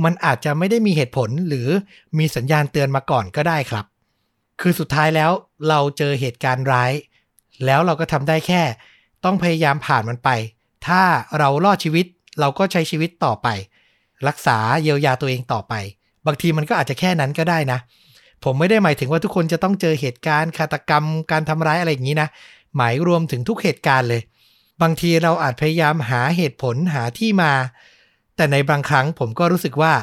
[0.03, 1.67] มันอาจจะไม่ได้มีเหตุผลหรือ
[2.17, 3.85] มีสัญญาณเตือนมาก่อนก็ได้ครับ
[4.61, 5.31] คือสุดท้ายแล้ว
[5.69, 6.91] เราเจอเหตุการณ์ร้าย
[7.65, 8.61] แล้วเราก็ทำได้แค่
[9.25, 10.29] ต้องพยายามผ่านมันไป
[10.87, 11.01] ถ้า
[11.37, 12.05] เรารอดชีวิต
[12.39, 13.47] เราก็ใช้ชีวิตต่อไป
[14.27, 15.73] รักษาเยียวยาตัวเองต่อไป
[16.25, 17.79] บางทีมันก็อาจจะแค่นั้นก็ได้นะ
[18.43, 22.29] ผมไม่ได้หมายถึงว่าทุกคนจะต้องเจอเหตุการณ์ฆาตกรรมการทำร้ายอะไรอย่างนี้นะ
[22.75, 24.21] หมายรวมถึงทุกเหตุการณ์เลย
[24.81, 27.51] บางทีเราอาจพยายามหาเหตุผลหาที่มา
[28.35, 29.93] แต่ในบางครั้งผมก็รู้สึกว่า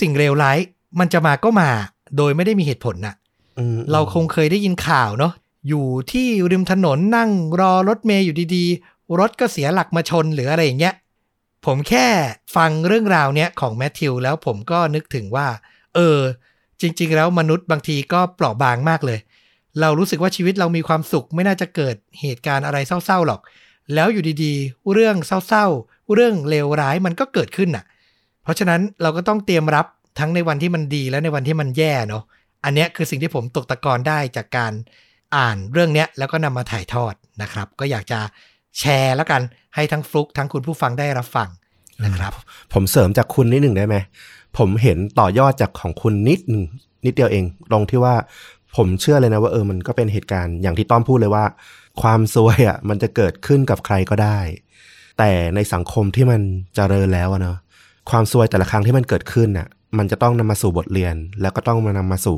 [0.00, 0.58] สิ่งเลวร้าย
[0.98, 1.70] มันจะมาก็มา
[2.16, 3.14] โดยไม่ได้มีเหตุผลน่ะ
[3.58, 5.32] อืมเราคงเคยได้ยินข่าวเนาะ
[5.68, 10.94] อยู่ที่ริมถนนนั่งรอรถเมย์อยู่ดีๆ รถก็เสียหลักมาชนหรืออะไรอย่างเงี้ย
[11.66, 12.06] ผมแค่
[12.56, 15.46] ฟังเรื่องราวเนี้ยของแมทธิวแล้วผมก็นึกถึงว่า
[15.94, 16.18] เออ
[16.80, 19.18] จริง ๆ แล้วมนุษย์บางทีก็เปราะบางมากเลย
[19.80, 23.40] เรารู้สึกว่าชีวิตเรามีความสุขไม่น่าจะเกิดเหตุการณ์อะไรเศร้าๆหรอก
[23.94, 27.84] แล้วอยู่ดีๆ เรื่องเศร้าๆ เรื่องเลวร้ายมันก็เกิดขึ้นน่ะ
[28.42, 29.86] เพราะฉะนั้นเราก็ต้องเตรียมรับ
[30.18, 32.24] ทั้งในวันที่มันดีและในวันที่มันแย่เนาะ
[32.64, 34.72] อันนี้คือสิ่งที่ผมตกตะกอนได้จากการ
[35.36, 38.20] อ่านเรื่องเนี้ยแล้วก็นำมาถ่ายทอดนะครับ ก็อยากจะ
[38.78, 39.42] แชร์แล้วกัน
[39.74, 41.48] ให้ทั้งฟลุกทั้งคุณผู้ฟังได้รับฟัง
[42.04, 42.32] นะครับ
[42.72, 43.96] ผมเสริมจากคุณนิดหนึ่งได้ไหม
[44.58, 46.64] ผมเห็นต่อยอดจากของคุณนิดหนึ่ง
[47.04, 48.14] นิดเดียวเองตรงที่ว่า
[48.76, 51.44] ผมเชื่อเลยนะว่าเออมันก็เป็นเหตุการณ์อย่างที่ต้อมพูดเลยว่า
[52.02, 54.38] ความซวยอะ มันจะเกิดขึ้นกับใครก็ได้
[55.18, 56.40] แต่ในสังคมที่มัน
[56.74, 57.58] เจริญแล้วอะเนาะ
[58.10, 62.36] ความซวยแต่ละครั้งที่มันเกิดขึ้นน่ะ มันจะต้องนำมาสู่บทเรียน แล้วก็ต้องมานำมาสู่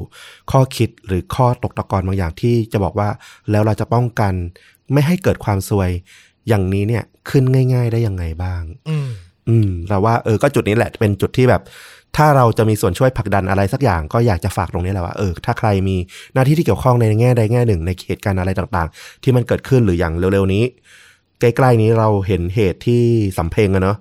[0.51, 3.09] ข้อคิดหรือข้อตกตะกอนบางอย่างที่จะบอกว่า
[3.51, 4.33] แล้วเราจะป้องกัน
[4.93, 5.91] ไม่ให้เกิดความซวย
[6.49, 9.09] อย่างนี้เนี่ยขึ้นง่าย ๆ ได้ยังไงบ้าง อืม
[9.49, 11.63] อืมเราว่าเออก็จุดนี้แหละเป็นจุดที่แบบ
[12.17, 15.97] ถ้าเราจะมีส่วนช่วยผลักดันอะไรสักอย่างก็อยากจะฝากตรงนี้แหละว่าเออถ้าใครมี
[16.35, 20.65] หน้าที่ที่เกี่ยวข้องในแง่ใดแง่หนึ่ง ในเหตุการณ์อะไรต่างๆ ที่มันเกิดขึ้นหรืออย่างเร็วๆนี้
[21.41, 23.03] ใกล้ๆนี้เราเห็นเหตุที่
[23.39, 23.97] สำเพ็งอะเนาะ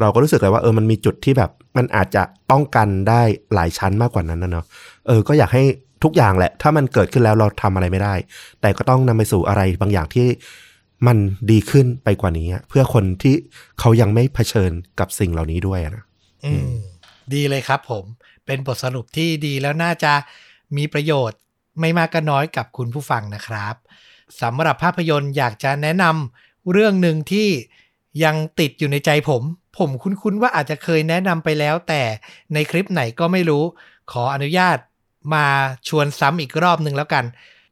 [0.00, 3.22] เราก็รู้สึกเลยว่าเออมันมีจุดที่แบบมันอาจจะป้องกันได้
[3.54, 4.64] หลายชั้นมากกว่านั้นนะเนาะ
[5.06, 5.64] เออก็อยากให้
[6.04, 8.14] ทุกอย่างแหละ ถ้ามันเกิดขึ้นแล้วเราทำอะไรไม่ได้
[8.60, 10.26] แต่ก็ต้องนำไปสู่อะไรบางอย่างที่
[11.06, 11.16] มัน
[11.50, 13.34] ดีขึ้นไปกว่านี้ เพื่อคนที่
[13.80, 14.70] เขายังไม่เผชิญ
[15.00, 16.04] กับสิ่งเหล่านี้ด้วยนะ
[16.44, 16.66] อืม
[17.34, 18.04] ดีเลยครับผม
[18.46, 20.12] เป็นบทสรุปที่ดีแล้วน่าจะ
[20.76, 21.38] มีประโยชน์
[21.80, 23.74] ไม่มากก็น้อยกับคุณผู้ฟังนะครับ
[24.40, 27.48] สำหรับภาพยนตร์อยากจะแนะนำเรื่องหนึ่งที่
[28.24, 29.42] ยังติดอยู่ในใจผม
[29.78, 32.02] ผมคุ้นๆว่าอาจจะเคยแนะนำไปแล้ว แต่
[32.54, 33.64] ในคลิปไหนก็ไม่รู้
[34.12, 34.78] ขออนุญาต
[35.34, 35.46] มา
[35.88, 37.24] ชวนซ้ำอีกรอบหนึ่งแล้วกัน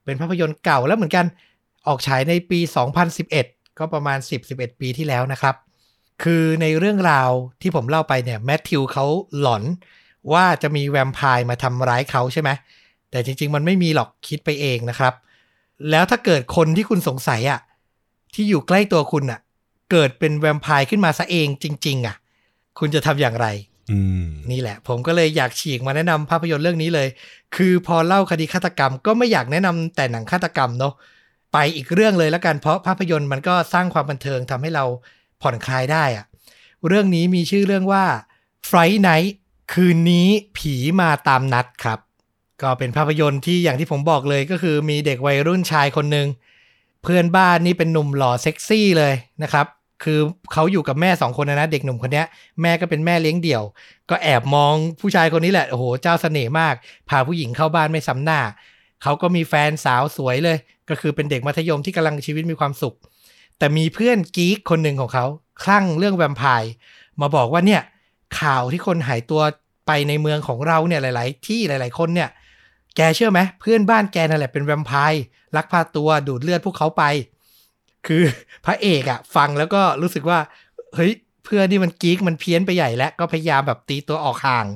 [0.04, 1.26] เป็นภาพยนตร์เก่าแล้วเหมือนกัน
[1.86, 2.58] ออกฉายในปี
[3.18, 4.18] 2011 ก็ประมาณ
[4.50, 5.54] 10-11 ปีที่แล้วนะครับ
[6.22, 7.30] คือในเรื่องราว
[7.62, 9.04] ที่ผมเล่าไปเนี่ยแมทธิวเขา
[9.40, 9.64] หลอน
[10.32, 12.50] ว่าจะมีแวมไพร์มาทำร้ายเขาใช่ไหม
[13.10, 15.14] แต่จริง ๆ มันไม่มีหรอกคิดไปเองนะครับ
[15.90, 17.60] แล้วถ้าเกิดคนที่คุณสงสัยอะ
[18.34, 19.40] ที่อยู่ใกล้ตัวคุณอะ
[19.90, 22.16] เกิดเป็นแวมไพร์ขึ้นมาซะเองจริง ๆอะ
[22.78, 23.46] คุณจะทำอย่างไร
[23.90, 27.08] อืมนี่แหละ ผมก็เลยอยากฉีกมาแนะนำภาพยนตร์เรื่องนี้เลย
[27.56, 30.94] คือพอเล่าคดีฆาตกรรม ก็ไม่อยากแนะนำแต่หนังฆาตกรรมเนาะ
[31.52, 34.84] ไปอีกเรื่องเลยแล้วกันเพราะภาพยนตร์มันก็สร้างความบันเทิงทำให้เรา
[35.42, 36.24] ผ่อนคลายได้อะ
[36.88, 38.04] เรื่องนี้มีชื่อเรื่องว่า
[38.68, 39.30] Fright Night
[39.72, 40.28] คืนนี้
[40.58, 41.98] ผีมาตามนัดครับ
[42.62, 46.28] ก็เป็นภาพยนตร์ที่อย่างที่ผมบอกเลยก็คือมีเด็กวัยรุ่นชายคนหนึ่ง
[47.02, 49.66] เพื่อนบ้านนี่เป็นหนุ่มหล่อเซ็กซี่เลยนะครับ
[50.04, 50.20] คือ
[50.52, 52.24] เขาอยู่กับแม่สองคนนะนะเด็กหนุ่มคนนี้
[52.62, 53.62] แม่ก็เป็นแม่เลี้ยงเดี่ยว
[54.10, 56.74] ก็แอบมองผู้ชายคนนี้แหละโอ้โหเจ้าเสน่ห์มาก
[57.08, 58.40] พาผู้หญิงเข้าบ้านไม่ซ้ำหน้า
[59.02, 60.58] เขาก็มีแฟนสาวสวยเลย
[60.88, 62.94] ก็คือเป็นเด็กมัธยมที่กำลังชีวิตมีความสุข
[63.58, 65.26] แต่มีเพื่อนกีกคนหนึ่งของเขา
[65.62, 66.70] คลั่งเรื่องแวมไพร์
[67.20, 67.82] มาบอกว่าเนี่ย
[68.40, 69.42] ข่าวที่คนหายตัว
[69.86, 72.28] ไปในเมืองของเราเนี่ยหลาย ๆ ที่หลาย ๆ คนเนี่ย
[72.96, 75.22] แกเชื่อไหมเพื่อนบ้านแกนั่นแหละเป็นแวมไพร์
[75.56, 77.02] ลักพาตัวดูดเลือดพวกเขาไป
[78.06, 78.22] คือ
[78.66, 80.38] พระเอกอะฟังแล้วก็รู้สึกว่า
[80.94, 81.12] เฮ้ย
[81.44, 84.66] เพื่อนนี่มันกีกมันเพี้ยนไปใหญ่แล้วก็พยายามแบบตีตัวออกห่าง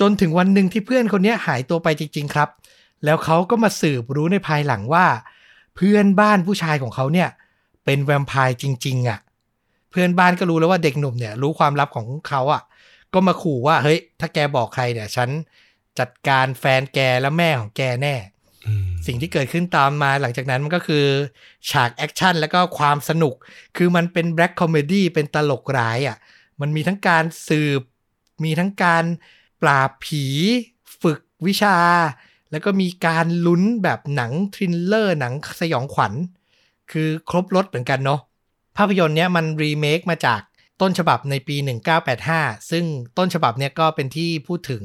[0.00, 2.48] จนถึงวันหนึ่งที่เพื่อนคนนี้หายตัวไปจริง ๆ ครับ
[3.04, 5.06] แล้วเขาก็มาสืบรู้ในภายหลังว่า
[5.76, 7.28] เพื่อนบ้านผู้ชายของเขาเนี่ย
[7.86, 9.18] เป็นแวมไพร์จริง ๆอะ่ะ
[9.90, 12.62] เพื่อนบ้านก็รู้แล้วว่าเด็กหนุ่มเนี่ย รู้ความลับของเขาอะ่ะ
[13.14, 15.28] ก็มาขู่ว่าเฮ้ย ถ้าแกบอกใครเนี่ย ฉัน
[15.98, 18.14] จัดการแฟนแกและแม่ของแกแน่
[18.66, 21.04] อืมสิ่งที่เกิดขึ้นตามมาหลังจากนั้นมันก็คือ
[21.70, 23.34] ฉากแอคชั่นแล้วก็ความสนุก
[23.76, 26.16] คือมันเป็นแบล็ c คอมเมดี้เป็นตลกร้ายอะ่ะ
[26.60, 27.82] มันมีทั้งการสืบ
[28.44, 29.04] มีทั้งการ
[29.62, 30.24] ปราบผี
[31.02, 31.78] ฝึกวิชา
[32.50, 36.12] แล้วก็มีการลุ้นแบบหนัง thriller หนังสยองขวัญ
[36.92, 38.20] คือครบรสเหมือนกันเนาะ
[38.76, 40.40] ภาพยนตร์เนี้ยมันรีเมคมาจาก
[40.80, 41.56] ต้นฉบับในปี
[42.12, 42.84] 1985 ซึ่ง
[43.18, 44.82] ต้นฉบับเนี้ยก็เป็นที่พูดถึง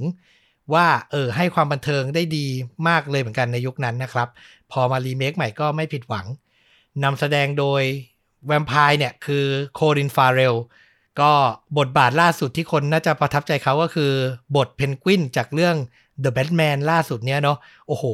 [0.74, 2.48] ว่าเออให้ความบันเทิงได้ดี
[2.88, 4.28] มากเลยเหมือนกันในยุคนั้นนะครับ
[4.72, 6.26] พอมารีเมคใหม่ก็ไม่ผิดหวัง
[7.04, 7.82] นำแสดงโดย
[8.48, 9.46] แวมไพร์เนี่ยคือ
[9.76, 10.56] โครินฟาเรล
[11.22, 11.32] ก็
[11.78, 14.12] บทบาทล่าสุดที่คนน่าจะประทับใจเขาก็คือ
[14.56, 15.76] บทเพนกวินจากเรื่อง
[16.24, 18.06] The Batman ล่าสุดเนี้ยเนาะโอ้โห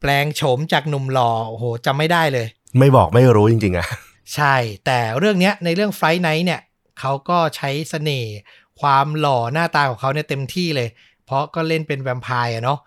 [0.00, 2.46] แปลงโฉมจากหนุ่มหล่อโอ้โหจำไม่ได้เลย
[2.78, 3.86] ไม่บอกไม่รู้จริงๆอะ
[4.34, 4.54] ใช่
[4.86, 6.60] แต่เรื่องเนี้ยในเรื่อง Fright Night เนี่ย
[7.00, 8.34] เขาก็ใช้เสน่ห์
[8.80, 10.88] ความหล่อหน้าตาของเขาเนี่ยเต็มที่เลย
[11.24, 12.78] เพราะก็เล่นเป็นแวมไพร์อะเนาะ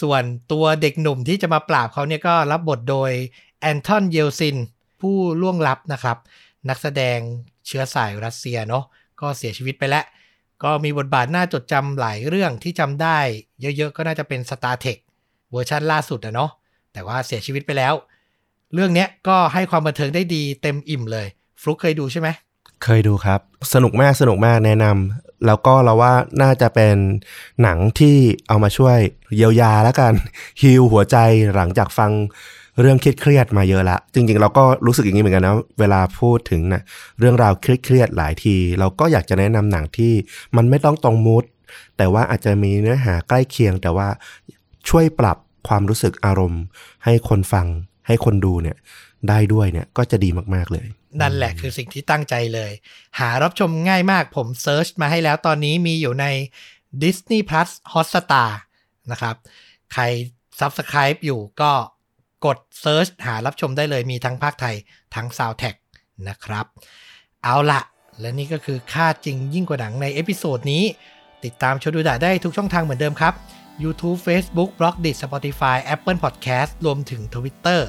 [0.00, 3.10] ส่วนตัวเด็กหนุ่มที่จะมาปราบเขาเนี่ยก็รับบทโดย
[3.60, 4.56] แอนทอนเยลซิน
[5.00, 6.16] ผู้ล่วงลับนะครับ
[6.68, 7.18] นักแสดง
[7.66, 8.84] เชื้อสายรัสเซียเนาะ
[9.20, 10.04] ก็เสียชีวิตไปแล้ว
[10.62, 13.18] ก็มีบทบาทน่าจดจำหลายเรื่องที่จำได้
[13.60, 14.98] เยอะๆ ก็น่าจะเป็น Star Trek
[15.50, 16.50] เวอร์ชันล่าสุดอะเนาะ
[16.92, 17.94] แต่ว่าเสียชีวิตไปแล้ว
[18.74, 21.26] เรื่องเนี้ยก็ให้ความบันเทิงได้ดีเต็มอิ่มเลย
[21.62, 22.28] ฟลุกเคยดูใช่ไหม
[22.84, 23.40] เคยดูครับ
[23.74, 26.12] สนุกมากสนุกมากแนะนำแล้วก็เราว่า
[26.42, 26.96] น่าจะเป็น
[27.62, 28.16] หนังที่
[28.48, 28.98] เอามาช่วย
[29.36, 30.12] เยียวยาแล้วกัน
[30.60, 31.16] ฮิวหัวใจ
[31.54, 32.10] หลังจากฟัง
[32.80, 36.82] เรื่องเครียดๆมาเยอะละ จริง ๆ เราก็รู้สึกอย่างนี้เหมือนกันนะ เวลาพูดถึงนะ
[37.18, 40.12] เรื่องราวเครียดๆหลายที เราก็อยากจะแนะนำหนังที่
[40.56, 41.44] มันไม่ต้องตรง mood
[41.96, 44.08] แต่ว่าอาจจะมีเนื้อหาใกล้เคียง แต่ว่า
[44.88, 45.36] ช่วยปรับ
[45.68, 46.62] ความรู้สึกอารมณ์
[47.04, 47.66] ให้คนฟัง
[48.06, 48.76] ให้คนดูเนี่ย
[49.28, 50.86] ได้ด้วยเนี่ยก็จะดีมากๆเลย
[51.20, 52.72] นั่นแหละคือสิ่งที่ตั้งใจเลย
[53.18, 56.26] หารับชมง่ายมากผม search มาให้แล้วตอนนี้มีอยู่ใน
[57.02, 58.50] Disney Plus Hotstar
[59.10, 59.36] นะครับ
[59.92, 60.02] ใคร
[60.60, 61.72] Subscribe อยู่ก็
[62.46, 64.74] กด search หารับชมได้เลยมีทั้งพากย์ไทย
[65.14, 65.74] ทั้ง Sound t a g
[66.28, 66.66] นะครับ
[67.42, 67.80] เอาละ
[68.20, 70.84] และนี่ก็คือฆาตจริงยิ่งกว่าหนังใน episode นี้
[71.44, 73.34] ติดตามชมดูดะได้ทุกช่องทางเหมือนเดิมครับ
[73.82, 77.80] YouTube Facebook b l o g d i t Spotify Apple Podcast รวมถึง Twitter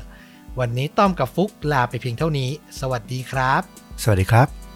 [0.59, 3.61] วันนี้ต้อมกับฟุกลาไปเพียงเท่านี้ สวัสดีครับ
[4.03, 4.66] สวัสดีครับ